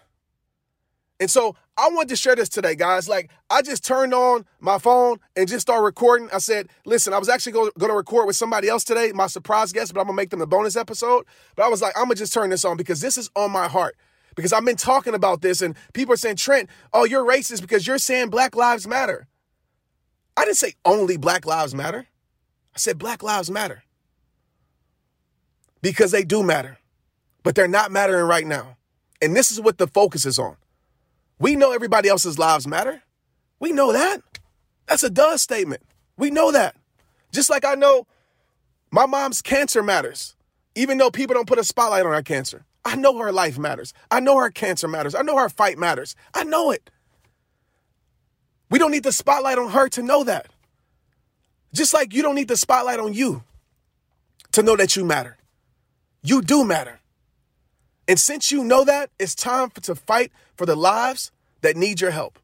And 1.19 1.29
so 1.29 1.55
I 1.77 1.87
want 1.91 2.09
to 2.09 2.15
share 2.15 2.35
this 2.35 2.49
today, 2.49 2.73
guys. 2.73 3.07
Like, 3.07 3.29
I 3.51 3.61
just 3.61 3.85
turned 3.85 4.15
on 4.15 4.47
my 4.59 4.79
phone 4.79 5.19
and 5.35 5.47
just 5.47 5.61
started 5.61 5.83
recording. 5.83 6.29
I 6.33 6.39
said, 6.39 6.69
listen, 6.83 7.13
I 7.13 7.19
was 7.19 7.29
actually 7.29 7.51
going 7.51 7.71
to 7.77 7.93
record 7.93 8.25
with 8.25 8.35
somebody 8.35 8.69
else 8.69 8.83
today, 8.83 9.11
my 9.13 9.27
surprise 9.27 9.71
guest, 9.71 9.93
but 9.93 9.99
I'm 9.99 10.07
going 10.07 10.17
to 10.17 10.19
make 10.19 10.31
them 10.31 10.41
a 10.41 10.47
bonus 10.47 10.75
episode. 10.75 11.27
But 11.55 11.65
I 11.65 11.67
was 11.67 11.83
like, 11.83 11.95
I'm 11.95 12.05
going 12.05 12.15
to 12.15 12.23
just 12.23 12.33
turn 12.33 12.49
this 12.49 12.65
on 12.65 12.77
because 12.77 13.01
this 13.01 13.19
is 13.19 13.29
on 13.35 13.51
my 13.51 13.67
heart 13.67 13.95
because 14.35 14.51
I've 14.51 14.65
been 14.65 14.77
talking 14.77 15.13
about 15.13 15.43
this 15.43 15.61
and 15.61 15.75
people 15.93 16.15
are 16.15 16.17
saying, 16.17 16.37
Trent, 16.37 16.71
oh, 16.91 17.03
you're 17.03 17.23
racist 17.23 17.61
because 17.61 17.85
you're 17.85 17.99
saying 17.99 18.31
Black 18.31 18.55
Lives 18.55 18.87
Matter. 18.87 19.27
I 20.35 20.43
didn't 20.43 20.57
say 20.57 20.73
only 20.85 21.17
Black 21.17 21.45
Lives 21.45 21.75
Matter. 21.75 22.07
I 22.73 22.79
said 22.79 22.97
Black 22.97 23.21
Lives 23.21 23.51
Matter 23.51 23.83
because 25.81 26.11
they 26.11 26.23
do 26.23 26.43
matter, 26.43 26.77
but 27.43 27.55
they're 27.55 27.67
not 27.67 27.91
mattering 27.91 28.25
right 28.25 28.45
now. 28.45 28.77
And 29.21 29.35
this 29.35 29.51
is 29.51 29.61
what 29.61 29.77
the 29.77 29.87
focus 29.87 30.25
is 30.25 30.39
on. 30.39 30.57
We 31.39 31.55
know 31.55 31.71
everybody 31.71 32.09
else's 32.09 32.37
lives 32.37 32.67
matter. 32.67 33.01
We 33.59 33.71
know 33.71 33.93
that. 33.93 34.21
That's 34.87 35.03
a 35.03 35.09
does 35.09 35.41
statement. 35.41 35.81
We 36.17 36.31
know 36.31 36.51
that. 36.51 36.75
Just 37.31 37.49
like 37.49 37.65
I 37.65 37.75
know 37.75 38.07
my 38.91 39.05
mom's 39.05 39.41
cancer 39.41 39.81
matters, 39.81 40.35
even 40.75 40.97
though 40.97 41.11
people 41.11 41.33
don't 41.33 41.47
put 41.47 41.59
a 41.59 41.63
spotlight 41.63 42.05
on 42.05 42.11
her 42.11 42.21
cancer. 42.21 42.65
I 42.83 42.95
know 42.95 43.17
her 43.19 43.31
life 43.31 43.57
matters. 43.57 43.93
I 44.09 44.19
know 44.19 44.37
her 44.37 44.49
cancer 44.49 44.87
matters. 44.87 45.15
I 45.15 45.21
know 45.21 45.37
her 45.37 45.49
fight 45.49 45.77
matters. 45.77 46.15
I 46.33 46.43
know 46.43 46.71
it. 46.71 46.89
We 48.69 48.79
don't 48.79 48.91
need 48.91 49.03
the 49.03 49.11
spotlight 49.11 49.57
on 49.57 49.69
her 49.71 49.87
to 49.89 50.01
know 50.01 50.23
that. 50.23 50.47
Just 51.73 51.93
like 51.93 52.13
you 52.13 52.21
don't 52.21 52.35
need 52.35 52.47
the 52.47 52.57
spotlight 52.57 52.99
on 52.99 53.13
you 53.13 53.43
to 54.51 54.63
know 54.63 54.75
that 54.75 54.95
you 54.95 55.05
matter. 55.05 55.37
You 56.23 56.41
do 56.41 56.63
matter. 56.63 56.99
And 58.07 58.19
since 58.19 58.51
you 58.51 58.63
know 58.63 58.83
that, 58.83 59.09
it's 59.19 59.35
time 59.35 59.69
for, 59.69 59.81
to 59.81 59.95
fight 59.95 60.31
for 60.55 60.65
the 60.65 60.75
lives 60.75 61.31
that 61.61 61.75
need 61.75 62.01
your 62.01 62.11
help. 62.11 62.39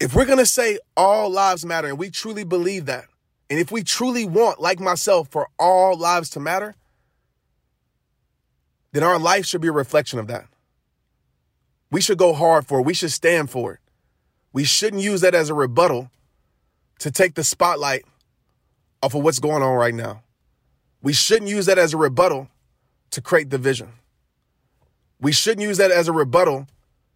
If 0.00 0.14
we're 0.14 0.26
going 0.26 0.38
to 0.38 0.46
say 0.46 0.78
all 0.96 1.30
lives 1.30 1.64
matter 1.64 1.88
and 1.88 1.98
we 1.98 2.10
truly 2.10 2.44
believe 2.44 2.86
that, 2.86 3.06
and 3.50 3.58
if 3.58 3.72
we 3.72 3.82
truly 3.82 4.26
want, 4.26 4.60
like 4.60 4.78
myself, 4.78 5.28
for 5.28 5.48
all 5.58 5.96
lives 5.96 6.30
to 6.30 6.40
matter, 6.40 6.74
then 8.92 9.02
our 9.02 9.18
life 9.18 9.46
should 9.46 9.60
be 9.60 9.68
a 9.68 9.72
reflection 9.72 10.18
of 10.18 10.26
that. 10.28 10.46
We 11.90 12.00
should 12.00 12.18
go 12.18 12.34
hard 12.34 12.66
for 12.66 12.80
it. 12.80 12.86
We 12.86 12.94
should 12.94 13.12
stand 13.12 13.50
for 13.50 13.72
it. 13.74 13.80
We 14.52 14.64
shouldn't 14.64 15.02
use 15.02 15.22
that 15.22 15.34
as 15.34 15.50
a 15.50 15.54
rebuttal 15.54 16.10
to 16.98 17.10
take 17.10 17.34
the 17.34 17.44
spotlight 17.44 18.04
off 19.02 19.14
of 19.14 19.22
what's 19.22 19.38
going 19.38 19.62
on 19.62 19.74
right 19.74 19.94
now. 19.94 20.22
We 21.02 21.12
shouldn't 21.12 21.50
use 21.50 21.66
that 21.66 21.78
as 21.78 21.94
a 21.94 21.96
rebuttal 21.96 22.48
to 23.10 23.20
create 23.20 23.48
division. 23.48 23.92
We 25.20 25.32
shouldn't 25.32 25.66
use 25.66 25.78
that 25.78 25.90
as 25.90 26.08
a 26.08 26.12
rebuttal 26.12 26.66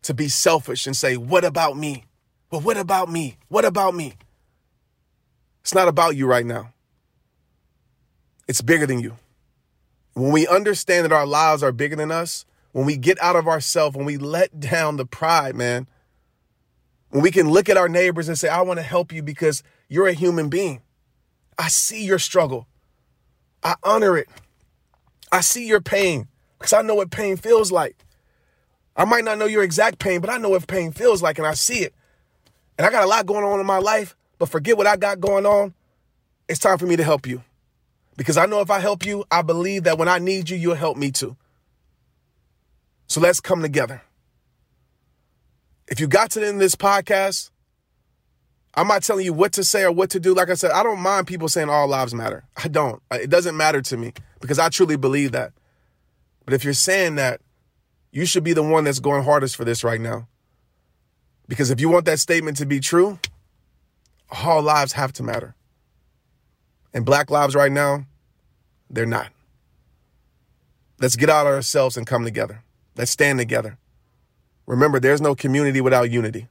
to 0.02 0.14
be 0.14 0.28
selfish 0.28 0.86
and 0.86 0.96
say, 0.96 1.16
What 1.16 1.44
about 1.44 1.76
me? 1.76 2.04
Well, 2.50 2.60
what 2.60 2.76
about 2.76 3.10
me? 3.10 3.36
What 3.48 3.64
about 3.64 3.94
me? 3.94 4.14
It's 5.62 5.74
not 5.74 5.88
about 5.88 6.16
you 6.16 6.26
right 6.26 6.44
now. 6.46 6.72
it's 8.48 8.60
bigger 8.60 8.86
than 8.86 9.00
you. 9.00 9.16
When 10.14 10.32
we 10.32 10.46
understand 10.46 11.04
that 11.04 11.12
our 11.12 11.26
lives 11.26 11.62
are 11.62 11.72
bigger 11.72 11.96
than 11.96 12.10
us, 12.10 12.44
when 12.72 12.84
we 12.84 12.96
get 12.96 13.22
out 13.22 13.36
of 13.36 13.48
ourselves, 13.48 13.96
when 13.96 14.04
we 14.04 14.16
let 14.18 14.60
down 14.60 14.96
the 14.96 15.06
pride, 15.06 15.54
man, 15.54 15.86
when 17.10 17.22
we 17.22 17.30
can 17.30 17.50
look 17.50 17.68
at 17.68 17.76
our 17.76 17.88
neighbors 17.88 18.28
and 18.28 18.38
say, 18.38 18.48
I 18.48 18.62
want 18.62 18.78
to 18.78 18.82
help 18.82 19.12
you 19.12 19.22
because 19.22 19.62
you're 19.88 20.08
a 20.08 20.12
human 20.12 20.48
being. 20.48 20.82
I 21.58 21.68
see 21.68 22.04
your 22.04 22.18
struggle. 22.18 22.66
I 23.62 23.76
honor 23.82 24.16
it. 24.16 24.28
I 25.30 25.40
see 25.40 25.66
your 25.66 25.80
pain 25.80 26.28
because 26.58 26.72
I 26.72 26.82
know 26.82 26.94
what 26.94 27.10
pain 27.10 27.36
feels 27.36 27.72
like. 27.72 27.96
I 28.96 29.04
might 29.04 29.24
not 29.24 29.38
know 29.38 29.46
your 29.46 29.62
exact 29.62 29.98
pain, 29.98 30.20
but 30.20 30.30
I 30.30 30.36
know 30.36 30.50
what 30.50 30.66
pain 30.66 30.92
feels 30.92 31.22
like 31.22 31.38
and 31.38 31.46
I 31.46 31.54
see 31.54 31.78
it. 31.78 31.94
And 32.76 32.86
I 32.86 32.90
got 32.90 33.04
a 33.04 33.06
lot 33.06 33.26
going 33.26 33.44
on 33.44 33.60
in 33.60 33.66
my 33.66 33.78
life, 33.78 34.16
but 34.38 34.48
forget 34.48 34.76
what 34.76 34.86
I 34.86 34.96
got 34.96 35.20
going 35.20 35.46
on. 35.46 35.74
It's 36.48 36.58
time 36.58 36.78
for 36.78 36.86
me 36.86 36.96
to 36.96 37.04
help 37.04 37.26
you. 37.26 37.42
Because 38.16 38.36
I 38.36 38.46
know 38.46 38.60
if 38.60 38.70
I 38.70 38.80
help 38.80 39.06
you, 39.06 39.24
I 39.30 39.42
believe 39.42 39.84
that 39.84 39.96
when 39.96 40.08
I 40.08 40.18
need 40.18 40.50
you, 40.50 40.56
you'll 40.56 40.74
help 40.74 40.96
me 40.96 41.10
too. 41.10 41.36
So 43.06 43.20
let's 43.20 43.40
come 43.40 43.62
together. 43.62 44.02
If 45.88 46.00
you 46.00 46.06
got 46.06 46.30
to 46.32 46.40
the 46.40 46.46
end 46.46 46.56
of 46.56 46.60
this 46.60 46.74
podcast, 46.74 47.50
I'm 48.74 48.88
not 48.88 49.02
telling 49.02 49.24
you 49.24 49.32
what 49.32 49.52
to 49.52 49.64
say 49.64 49.82
or 49.82 49.92
what 49.92 50.10
to 50.10 50.20
do. 50.20 50.34
Like 50.34 50.48
I 50.48 50.54
said, 50.54 50.70
I 50.70 50.82
don't 50.82 51.00
mind 51.00 51.26
people 51.26 51.48
saying 51.48 51.68
all 51.68 51.86
lives 51.88 52.14
matter. 52.14 52.44
I 52.56 52.68
don't. 52.68 53.02
It 53.10 53.28
doesn't 53.28 53.56
matter 53.56 53.82
to 53.82 53.96
me 53.96 54.14
because 54.40 54.58
I 54.58 54.70
truly 54.70 54.96
believe 54.96 55.32
that. 55.32 55.52
But 56.44 56.54
if 56.54 56.64
you're 56.64 56.72
saying 56.72 57.16
that, 57.16 57.40
you 58.10 58.26
should 58.26 58.44
be 58.44 58.52
the 58.52 58.62
one 58.62 58.84
that's 58.84 58.98
going 58.98 59.24
hardest 59.24 59.56
for 59.56 59.64
this 59.64 59.84
right 59.84 60.00
now. 60.00 60.26
Because 61.48 61.70
if 61.70 61.80
you 61.80 61.88
want 61.88 62.06
that 62.06 62.18
statement 62.18 62.56
to 62.58 62.66
be 62.66 62.80
true, 62.80 63.18
all 64.44 64.62
lives 64.62 64.92
have 64.92 65.12
to 65.14 65.22
matter. 65.22 65.54
And 66.94 67.04
black 67.04 67.30
lives 67.30 67.54
right 67.54 67.72
now, 67.72 68.06
they're 68.88 69.06
not. 69.06 69.28
Let's 70.98 71.16
get 71.16 71.30
out 71.30 71.46
of 71.46 71.52
ourselves 71.52 71.96
and 71.96 72.06
come 72.06 72.24
together. 72.24 72.62
Let's 72.96 73.10
stand 73.10 73.38
together. 73.38 73.78
Remember, 74.66 75.00
there's 75.00 75.20
no 75.20 75.34
community 75.34 75.80
without 75.80 76.10
unity. 76.10 76.48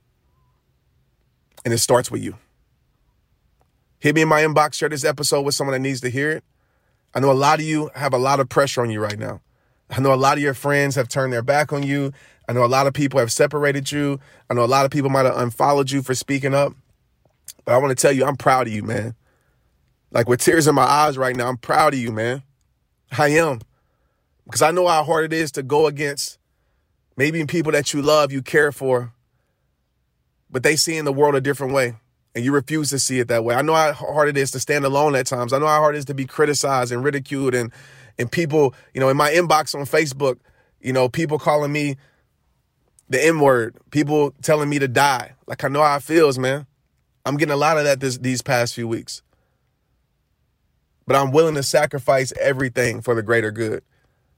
And 1.64 1.74
it 1.74 1.80
starts 1.80 2.10
with 2.10 2.22
you. 2.22 2.36
Hit 4.00 4.16
me 4.16 4.22
in 4.22 4.28
my 4.28 4.42
inbox, 4.42 4.74
share 4.74 4.90
this 4.90 5.06
episode 5.06 5.42
with 5.42 5.54
someone 5.54 5.74
that 5.74 5.80
needs 5.80 6.02
to 6.02 6.10
hear 6.10 6.32
it. 6.32 6.44
I 7.14 7.20
know 7.20 7.32
a 7.32 7.34
lot 7.34 7.60
of 7.60 7.66
you 7.66 7.92
have 7.94 8.14
a 8.14 8.18
lot 8.18 8.40
of 8.40 8.50
pressure 8.50 8.82
on 8.82 8.90
you 8.90 9.00
right 9.00 9.20
now. 9.20 9.42
I 9.90 10.00
know 10.00 10.14
a 10.14 10.16
lot 10.16 10.38
of 10.38 10.44
your 10.44 10.54
friends 10.54 10.96
have 10.96 11.10
turned 11.10 11.34
their 11.34 11.42
back 11.42 11.74
on 11.74 11.84
you. 11.84 12.14
I 12.48 12.54
know 12.54 12.64
a 12.64 12.68
lot 12.68 12.88
of 12.88 12.94
people 12.94 13.20
have 13.20 13.32
separated 13.32 13.92
you. 13.92 14.20
I 14.50 14.54
know 14.54 14.64
a 14.64 14.66
lot 14.66 14.86
of 14.86 14.92
people 14.92 15.10
might 15.10 15.26
have 15.26 15.38
unfollowed 15.38 15.92
you 15.92 16.02
for 16.02 16.16
speaking 16.16 16.54
up. 16.54 16.74
But 17.66 17.74
I 17.74 17.78
want 17.78 17.96
to 17.96 18.02
tell 18.02 18.12
you, 18.12 18.26
I'm 18.26 18.38
proud 18.38 18.68
of 18.68 18.74
you, 18.74 18.84
man. 18.84 19.16
Like 20.12 20.28
with 20.28 20.42
tears 20.42 20.68
in 20.68 20.76
my 20.76 20.84
eyes 20.84 21.18
right 21.18 21.36
now, 21.36 21.48
I'm 21.48 21.58
proud 21.58 21.94
of 21.94 22.00
you, 22.00 22.12
man. 22.12 22.44
I 23.18 23.30
am. 23.30 23.60
Because 24.46 24.62
I 24.62 24.72
know 24.72 24.88
how 24.88 25.04
hard 25.04 25.26
it 25.26 25.34
is 25.34 25.52
to 25.54 25.64
go 25.64 25.88
against 25.88 26.40
maybe 27.18 27.46
people 27.46 27.72
that 27.74 27.94
you 27.94 28.02
love, 28.02 28.32
you 28.32 28.42
care 28.42 28.72
for, 28.72 29.14
but 30.52 30.64
they 30.64 30.76
see 30.76 30.98
in 30.98 31.06
the 31.06 31.14
world 31.14 31.36
a 31.36 31.42
different 31.42 31.74
way 31.74 31.96
and 32.36 32.46
you 32.46 32.54
refuse 32.54 32.90
to 32.90 33.00
see 33.00 33.20
it 33.20 33.28
that 33.28 33.44
way. 33.44 33.56
I 33.56 33.62
know 33.62 33.74
how 33.74 33.94
hard 33.94 34.30
it 34.30 34.38
is 34.38 34.52
to 34.52 34.60
stand 34.60 34.86
alone 34.86 35.16
at 35.16 35.26
times. 35.26 35.54
I 35.54 35.60
know 35.60 35.68
how 35.68 35.80
hard 35.80 35.96
it 35.96 36.00
is 36.00 36.06
to 36.06 36.14
be 36.14 36.26
criticized 36.26 36.92
and 36.92 37.04
ridiculed 37.04 37.56
and 37.56 37.72
and 38.18 38.32
people, 38.32 38.76
you 38.94 39.00
know, 39.00 39.10
in 39.10 39.18
my 39.18 39.32
inbox 39.32 39.74
on 39.74 39.86
Facebook, 39.86 40.38
you 40.80 40.94
know, 40.94 41.10
people 41.10 41.40
calling 41.40 41.72
me 41.72 41.96
the 43.10 43.24
N 43.24 43.40
word, 43.40 43.76
people 43.90 44.32
telling 44.42 44.70
me 44.70 44.80
to 44.80 44.88
die. 44.88 45.34
Like 45.48 45.64
I 45.64 45.70
know 45.70 45.82
how 45.82 45.96
it 45.96 46.04
feels, 46.04 46.38
man. 46.38 46.68
I'm 47.26 47.38
getting 47.38 47.54
a 47.54 47.58
lot 47.58 47.78
of 47.78 47.84
that 47.86 48.00
this, 48.00 48.18
these 48.18 48.42
past 48.42 48.76
few 48.76 48.88
weeks. 48.88 49.22
But 51.08 51.16
I'm 51.16 51.32
willing 51.32 51.56
to 51.56 51.64
sacrifice 51.64 52.32
everything 52.40 53.02
for 53.02 53.16
the 53.16 53.24
greater 53.24 53.52
good 53.52 53.84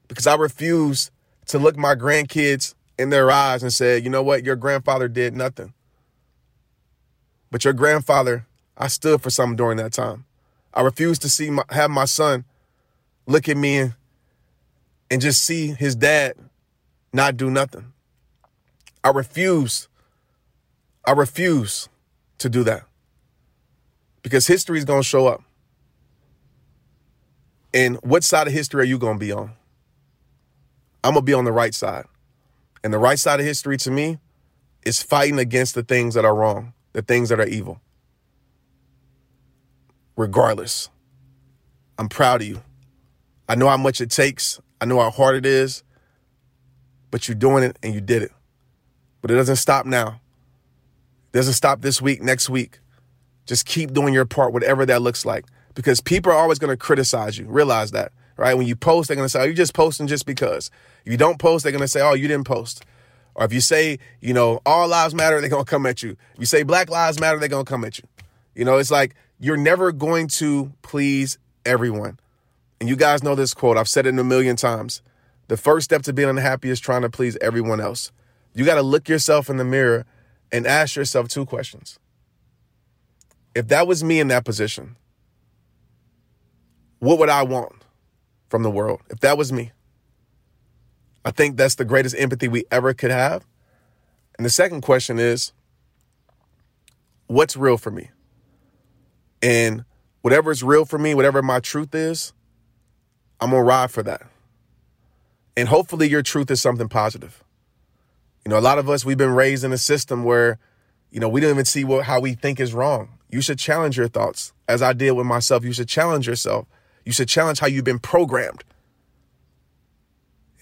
because 0.08 0.26
I 0.26 0.34
refuse 0.34 1.10
to 1.46 1.58
look 1.58 1.76
my 1.76 1.94
grandkids 1.94 2.74
in 2.98 3.10
their 3.10 3.30
eyes 3.30 3.62
and 3.62 3.72
say, 3.72 3.98
you 3.98 4.08
know 4.08 4.22
what, 4.22 4.44
your 4.44 4.56
grandfather 4.56 5.08
did 5.08 5.34
nothing. 5.34 5.73
But 7.54 7.64
your 7.64 7.72
grandfather, 7.72 8.48
I 8.76 8.88
stood 8.88 9.22
for 9.22 9.30
something 9.30 9.54
during 9.54 9.76
that 9.76 9.92
time. 9.92 10.24
I 10.74 10.80
refused 10.82 11.22
to 11.22 11.28
see 11.28 11.50
my, 11.50 11.62
have 11.70 11.88
my 11.88 12.04
son 12.04 12.44
look 13.28 13.48
at 13.48 13.56
me 13.56 13.76
and, 13.76 13.94
and 15.08 15.22
just 15.22 15.44
see 15.44 15.68
his 15.68 15.94
dad 15.94 16.34
not 17.12 17.36
do 17.36 17.52
nothing. 17.52 17.92
I 19.04 19.10
refuse. 19.10 19.86
I 21.04 21.12
refuse 21.12 21.88
to 22.38 22.48
do 22.48 22.64
that. 22.64 22.86
Because 24.24 24.48
history 24.48 24.78
is 24.78 24.84
going 24.84 25.02
to 25.02 25.08
show 25.08 25.28
up. 25.28 25.40
And 27.72 27.98
what 28.02 28.24
side 28.24 28.48
of 28.48 28.52
history 28.52 28.82
are 28.82 28.84
you 28.84 28.98
going 28.98 29.14
to 29.14 29.24
be 29.24 29.30
on? 29.30 29.52
I'm 31.04 31.12
going 31.12 31.22
to 31.22 31.24
be 31.24 31.34
on 31.34 31.44
the 31.44 31.52
right 31.52 31.72
side. 31.72 32.06
And 32.82 32.92
the 32.92 32.98
right 32.98 33.20
side 33.20 33.38
of 33.38 33.46
history 33.46 33.76
to 33.76 33.92
me 33.92 34.18
is 34.84 35.04
fighting 35.04 35.38
against 35.38 35.76
the 35.76 35.84
things 35.84 36.14
that 36.14 36.24
are 36.24 36.34
wrong, 36.34 36.72
the 36.94 37.02
things 37.02 37.28
that 37.28 37.38
are 37.38 37.46
evil. 37.46 37.80
Regardless, 40.16 40.88
I'm 41.98 42.08
proud 42.08 42.40
of 42.40 42.48
you. 42.48 42.62
I 43.48 43.56
know 43.56 43.68
how 43.68 43.76
much 43.76 44.00
it 44.00 44.10
takes. 44.10 44.60
I 44.80 44.86
know 44.86 45.00
how 45.00 45.10
hard 45.10 45.36
it 45.36 45.44
is, 45.44 45.82
but 47.10 47.28
you're 47.28 47.34
doing 47.34 47.62
it 47.62 47.76
and 47.82 47.92
you 47.92 48.00
did 48.00 48.22
it. 48.22 48.32
But 49.20 49.30
it 49.30 49.34
doesn't 49.34 49.56
stop 49.56 49.86
now. 49.86 50.20
It 51.32 51.36
doesn't 51.36 51.54
stop 51.54 51.82
this 51.82 52.00
week, 52.00 52.22
next 52.22 52.48
week. 52.48 52.78
Just 53.44 53.66
keep 53.66 53.92
doing 53.92 54.14
your 54.14 54.24
part, 54.24 54.52
whatever 54.52 54.86
that 54.86 55.02
looks 55.02 55.26
like, 55.26 55.44
because 55.74 56.00
people 56.00 56.32
are 56.32 56.38
always 56.38 56.58
going 56.58 56.70
to 56.70 56.76
criticize 56.76 57.36
you. 57.36 57.46
Realize 57.46 57.90
that, 57.90 58.12
right? 58.36 58.54
When 58.54 58.66
you 58.66 58.76
post, 58.76 59.08
they're 59.08 59.16
going 59.16 59.26
to 59.26 59.30
say, 59.30 59.40
"Oh, 59.40 59.44
you're 59.44 59.52
just 59.52 59.74
posting 59.74 60.06
just 60.06 60.26
because." 60.26 60.70
If 61.04 61.12
you 61.12 61.18
don't 61.18 61.38
post, 61.38 61.64
they're 61.64 61.72
going 61.72 61.82
to 61.82 61.88
say, 61.88 62.00
"Oh, 62.00 62.14
you 62.14 62.28
didn't 62.28 62.46
post." 62.46 62.84
Or 63.34 63.44
if 63.44 63.52
you 63.52 63.60
say, 63.60 63.98
you 64.20 64.32
know, 64.32 64.60
all 64.64 64.88
lives 64.88 65.14
matter, 65.14 65.40
they're 65.40 65.50
going 65.50 65.64
to 65.64 65.70
come 65.70 65.86
at 65.86 66.02
you. 66.02 66.10
If 66.34 66.40
you 66.40 66.46
say 66.46 66.62
black 66.62 66.88
lives 66.88 67.20
matter, 67.20 67.38
they're 67.38 67.48
going 67.48 67.64
to 67.64 67.70
come 67.70 67.84
at 67.84 67.98
you. 67.98 68.04
You 68.54 68.64
know, 68.64 68.78
it's 68.78 68.90
like 68.90 69.14
you're 69.40 69.56
never 69.56 69.92
going 69.92 70.28
to 70.28 70.72
please 70.82 71.38
everyone. 71.66 72.18
And 72.80 72.88
you 72.88 72.96
guys 72.96 73.22
know 73.22 73.34
this 73.34 73.54
quote. 73.54 73.76
I've 73.76 73.88
said 73.88 74.06
it 74.06 74.18
a 74.18 74.24
million 74.24 74.56
times. 74.56 75.02
The 75.48 75.56
first 75.56 75.84
step 75.84 76.02
to 76.02 76.12
being 76.12 76.28
unhappy 76.28 76.70
is 76.70 76.80
trying 76.80 77.02
to 77.02 77.10
please 77.10 77.36
everyone 77.40 77.80
else. 77.80 78.12
You 78.54 78.64
got 78.64 78.76
to 78.76 78.82
look 78.82 79.08
yourself 79.08 79.50
in 79.50 79.56
the 79.56 79.64
mirror 79.64 80.06
and 80.52 80.66
ask 80.66 80.96
yourself 80.96 81.28
two 81.28 81.44
questions. 81.44 81.98
If 83.54 83.68
that 83.68 83.86
was 83.86 84.04
me 84.04 84.20
in 84.20 84.28
that 84.28 84.44
position, 84.44 84.96
what 86.98 87.18
would 87.18 87.28
I 87.28 87.42
want 87.42 87.84
from 88.48 88.62
the 88.62 88.70
world? 88.70 89.00
If 89.10 89.20
that 89.20 89.36
was 89.36 89.52
me, 89.52 89.72
I 91.24 91.30
think 91.30 91.56
that's 91.56 91.76
the 91.76 91.84
greatest 91.84 92.14
empathy 92.18 92.48
we 92.48 92.64
ever 92.70 92.92
could 92.94 93.10
have. 93.10 93.46
And 94.36 94.44
the 94.44 94.50
second 94.50 94.82
question 94.82 95.18
is, 95.18 95.52
what's 97.26 97.56
real 97.56 97.78
for 97.78 97.90
me? 97.90 98.10
And 99.42 99.84
whatever 100.22 100.50
is 100.50 100.62
real 100.62 100.84
for 100.84 100.98
me, 100.98 101.14
whatever 101.14 101.42
my 101.42 101.60
truth 101.60 101.94
is, 101.94 102.32
I'm 103.40 103.50
gonna 103.50 103.62
ride 103.62 103.90
for 103.90 104.02
that. 104.02 104.22
And 105.56 105.68
hopefully 105.68 106.08
your 106.08 106.22
truth 106.22 106.50
is 106.50 106.60
something 106.60 106.88
positive. 106.88 107.44
You 108.44 108.50
know, 108.50 108.58
a 108.58 108.60
lot 108.60 108.78
of 108.78 108.90
us 108.90 109.04
we've 109.04 109.16
been 109.16 109.34
raised 109.34 109.64
in 109.64 109.72
a 109.72 109.78
system 109.78 110.24
where, 110.24 110.58
you 111.10 111.20
know, 111.20 111.28
we 111.28 111.40
don't 111.40 111.50
even 111.50 111.64
see 111.64 111.84
what 111.84 112.04
how 112.04 112.20
we 112.20 112.34
think 112.34 112.60
is 112.60 112.74
wrong. 112.74 113.18
You 113.30 113.40
should 113.40 113.58
challenge 113.58 113.96
your 113.96 114.08
thoughts. 114.08 114.52
As 114.68 114.82
I 114.82 114.92
did 114.92 115.12
with 115.12 115.26
myself, 115.26 115.64
you 115.64 115.72
should 115.72 115.88
challenge 115.88 116.26
yourself. 116.26 116.66
You 117.04 117.12
should 117.12 117.28
challenge 117.28 117.60
how 117.60 117.66
you've 117.66 117.84
been 117.84 117.98
programmed. 117.98 118.64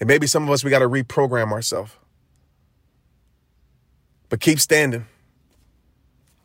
And 0.03 0.07
maybe 0.09 0.27
some 0.27 0.43
of 0.43 0.49
us 0.49 0.65
we 0.65 0.69
got 0.69 0.79
to 0.79 0.89
reprogram 0.89 1.53
ourselves. 1.53 1.95
But 4.27 4.41
keep 4.41 4.59
standing. 4.59 5.05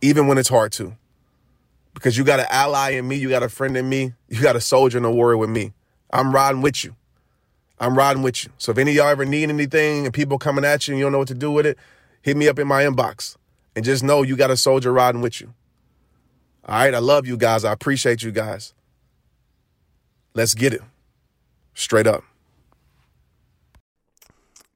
Even 0.00 0.28
when 0.28 0.38
it's 0.38 0.48
hard 0.48 0.70
to. 0.74 0.96
Because 1.92 2.16
you 2.16 2.22
got 2.22 2.38
an 2.38 2.46
ally 2.50 2.90
in 2.90 3.08
me, 3.08 3.16
you 3.16 3.28
got 3.28 3.42
a 3.42 3.48
friend 3.48 3.76
in 3.76 3.88
me, 3.88 4.12
you 4.28 4.40
got 4.40 4.54
a 4.54 4.60
soldier 4.60 4.98
and 4.98 5.04
a 5.04 5.10
warrior 5.10 5.38
with 5.38 5.50
me. 5.50 5.72
I'm 6.12 6.32
riding 6.32 6.62
with 6.62 6.84
you. 6.84 6.94
I'm 7.80 7.98
riding 7.98 8.22
with 8.22 8.44
you. 8.44 8.52
So 8.58 8.70
if 8.70 8.78
any 8.78 8.92
of 8.92 8.96
y'all 8.98 9.08
ever 9.08 9.24
need 9.24 9.48
anything 9.48 10.04
and 10.04 10.14
people 10.14 10.38
coming 10.38 10.64
at 10.64 10.86
you 10.86 10.94
and 10.94 11.00
you 11.00 11.06
don't 11.06 11.10
know 11.10 11.18
what 11.18 11.26
to 11.26 11.34
do 11.34 11.50
with 11.50 11.66
it, 11.66 11.76
hit 12.22 12.36
me 12.36 12.46
up 12.46 12.60
in 12.60 12.68
my 12.68 12.84
inbox. 12.84 13.34
And 13.74 13.84
just 13.84 14.04
know 14.04 14.22
you 14.22 14.36
got 14.36 14.52
a 14.52 14.56
soldier 14.56 14.92
riding 14.92 15.20
with 15.20 15.40
you. 15.40 15.52
All 16.64 16.78
right, 16.78 16.94
I 16.94 17.00
love 17.00 17.26
you 17.26 17.36
guys. 17.36 17.64
I 17.64 17.72
appreciate 17.72 18.22
you 18.22 18.30
guys. 18.30 18.72
Let's 20.32 20.54
get 20.54 20.72
it. 20.72 20.82
Straight 21.74 22.06
up. 22.06 22.22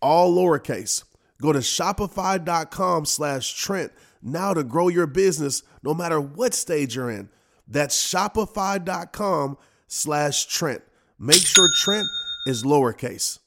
all 0.00 0.34
lowercase. 0.34 1.04
Go 1.40 1.52
to 1.52 1.60
shopify.com 1.60 3.04
slash 3.04 3.52
Trent 3.54 3.92
now 4.22 4.54
to 4.54 4.64
grow 4.64 4.88
your 4.88 5.06
business 5.06 5.62
no 5.82 5.94
matter 5.94 6.20
what 6.20 6.54
stage 6.54 6.96
you're 6.96 7.10
in. 7.10 7.28
That's 7.66 7.96
shopify.com 8.12 9.58
slash 9.86 10.46
Trent. 10.46 10.82
Make 11.18 11.44
sure 11.44 11.68
Trent 11.76 12.06
is 12.46 12.64
lowercase. 12.64 13.38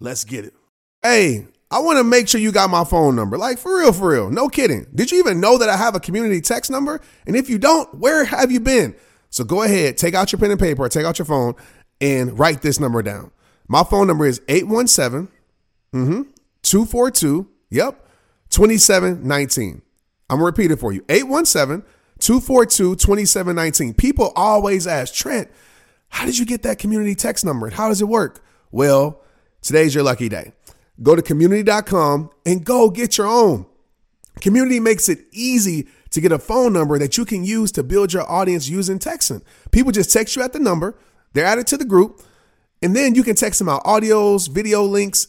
Let's 0.00 0.24
get 0.24 0.44
it. 0.44 0.54
Hey, 1.02 1.46
I 1.70 1.80
want 1.80 1.98
to 1.98 2.04
make 2.04 2.28
sure 2.28 2.40
you 2.40 2.52
got 2.52 2.70
my 2.70 2.84
phone 2.84 3.16
number. 3.16 3.38
Like 3.38 3.58
for 3.58 3.78
real, 3.78 3.92
for 3.92 4.10
real. 4.10 4.30
No 4.30 4.48
kidding. 4.48 4.86
Did 4.94 5.10
you 5.10 5.18
even 5.18 5.40
know 5.40 5.58
that 5.58 5.68
I 5.68 5.76
have 5.76 5.94
a 5.94 6.00
community 6.00 6.40
text 6.40 6.70
number? 6.70 7.00
And 7.26 7.36
if 7.36 7.50
you 7.50 7.58
don't, 7.58 7.92
where 7.98 8.24
have 8.24 8.50
you 8.50 8.60
been? 8.60 8.94
So 9.30 9.44
go 9.44 9.62
ahead, 9.62 9.98
take 9.98 10.14
out 10.14 10.32
your 10.32 10.38
pen 10.38 10.50
and 10.50 10.60
paper, 10.60 10.88
take 10.88 11.04
out 11.04 11.18
your 11.18 11.26
phone, 11.26 11.54
and 12.00 12.38
write 12.38 12.62
this 12.62 12.78
number 12.78 13.02
down. 13.02 13.30
My 13.68 13.82
phone 13.82 14.06
number 14.06 14.26
is 14.26 14.40
817 14.48 15.28
mm-hmm, 15.96 16.22
242, 16.62 17.48
yep, 17.70 18.08
2719. 18.50 19.82
I'm 20.28 20.36
gonna 20.36 20.44
repeat 20.44 20.70
it 20.70 20.78
for 20.78 20.92
you. 20.92 21.04
817 21.08 21.86
242 22.18 22.96
2719. 22.96 23.94
People 23.94 24.32
always 24.34 24.86
ask, 24.86 25.14
Trent, 25.14 25.48
how 26.08 26.24
did 26.24 26.38
you 26.38 26.46
get 26.46 26.62
that 26.62 26.78
community 26.78 27.14
text 27.14 27.44
number? 27.44 27.66
and 27.66 27.74
How 27.74 27.88
does 27.88 28.00
it 28.00 28.08
work? 28.08 28.44
Well, 28.70 29.22
today's 29.62 29.94
your 29.94 30.04
lucky 30.04 30.28
day. 30.28 30.52
Go 31.02 31.14
to 31.14 31.22
community.com 31.22 32.30
and 32.46 32.64
go 32.64 32.90
get 32.90 33.18
your 33.18 33.26
own. 33.26 33.66
Community 34.40 34.80
makes 34.80 35.08
it 35.08 35.20
easy 35.32 35.88
to 36.10 36.20
get 36.20 36.32
a 36.32 36.38
phone 36.38 36.72
number 36.72 36.98
that 36.98 37.18
you 37.18 37.24
can 37.24 37.44
use 37.44 37.70
to 37.72 37.82
build 37.82 38.12
your 38.12 38.30
audience 38.30 38.68
using 38.68 38.98
texting. 38.98 39.42
People 39.70 39.92
just 39.92 40.12
text 40.12 40.36
you 40.36 40.42
at 40.42 40.52
the 40.52 40.58
number, 40.58 40.98
they're 41.32 41.44
added 41.44 41.66
to 41.68 41.76
the 41.76 41.84
group, 41.84 42.22
and 42.82 42.96
then 42.96 43.14
you 43.14 43.22
can 43.22 43.34
text 43.36 43.58
them 43.58 43.68
out 43.68 43.84
audios, 43.84 44.48
video 44.48 44.82
links, 44.82 45.28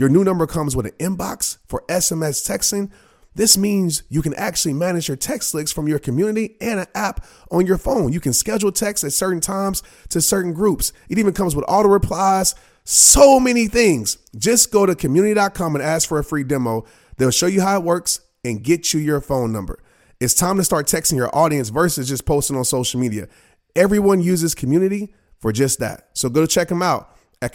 Your 0.00 0.08
new 0.08 0.24
number 0.24 0.46
comes 0.46 0.74
with 0.74 0.86
an 0.86 0.92
inbox 0.92 1.58
for 1.66 1.84
SMS 1.86 2.48
texting. 2.50 2.90
This 3.34 3.58
means 3.58 4.02
you 4.08 4.22
can 4.22 4.32
actually 4.32 4.72
manage 4.72 5.08
your 5.08 5.16
text 5.18 5.52
links 5.52 5.72
from 5.72 5.88
your 5.88 5.98
community 5.98 6.56
and 6.58 6.80
an 6.80 6.86
app 6.94 7.26
on 7.50 7.66
your 7.66 7.76
phone. 7.76 8.10
You 8.10 8.18
can 8.18 8.32
schedule 8.32 8.72
texts 8.72 9.04
at 9.04 9.12
certain 9.12 9.42
times 9.42 9.82
to 10.08 10.22
certain 10.22 10.54
groups. 10.54 10.94
It 11.10 11.18
even 11.18 11.34
comes 11.34 11.54
with 11.54 11.66
auto 11.68 11.90
replies, 11.90 12.54
so 12.82 13.38
many 13.38 13.66
things. 13.66 14.16
Just 14.34 14.72
go 14.72 14.86
to 14.86 14.94
community.com 14.94 15.74
and 15.74 15.84
ask 15.84 16.08
for 16.08 16.18
a 16.18 16.24
free 16.24 16.44
demo. 16.44 16.86
They'll 17.18 17.30
show 17.30 17.46
you 17.46 17.60
how 17.60 17.76
it 17.76 17.84
works 17.84 18.20
and 18.42 18.64
get 18.64 18.94
you 18.94 19.00
your 19.00 19.20
phone 19.20 19.52
number. 19.52 19.82
It's 20.18 20.32
time 20.32 20.56
to 20.56 20.64
start 20.64 20.86
texting 20.86 21.16
your 21.16 21.28
audience 21.36 21.68
versus 21.68 22.08
just 22.08 22.24
posting 22.24 22.56
on 22.56 22.64
social 22.64 22.98
media. 22.98 23.28
Everyone 23.76 24.22
uses 24.22 24.54
community 24.54 25.12
for 25.38 25.52
just 25.52 25.78
that. 25.80 26.08
So 26.14 26.30
go 26.30 26.40
to 26.40 26.46
check 26.46 26.68
them 26.68 26.80
out 26.80 27.14
at 27.42 27.52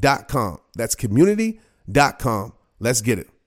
community.com. 0.00 0.58
That's 0.76 0.94
community.com. 0.94 2.52
Let's 2.80 3.00
get 3.02 3.18
it. 3.18 3.39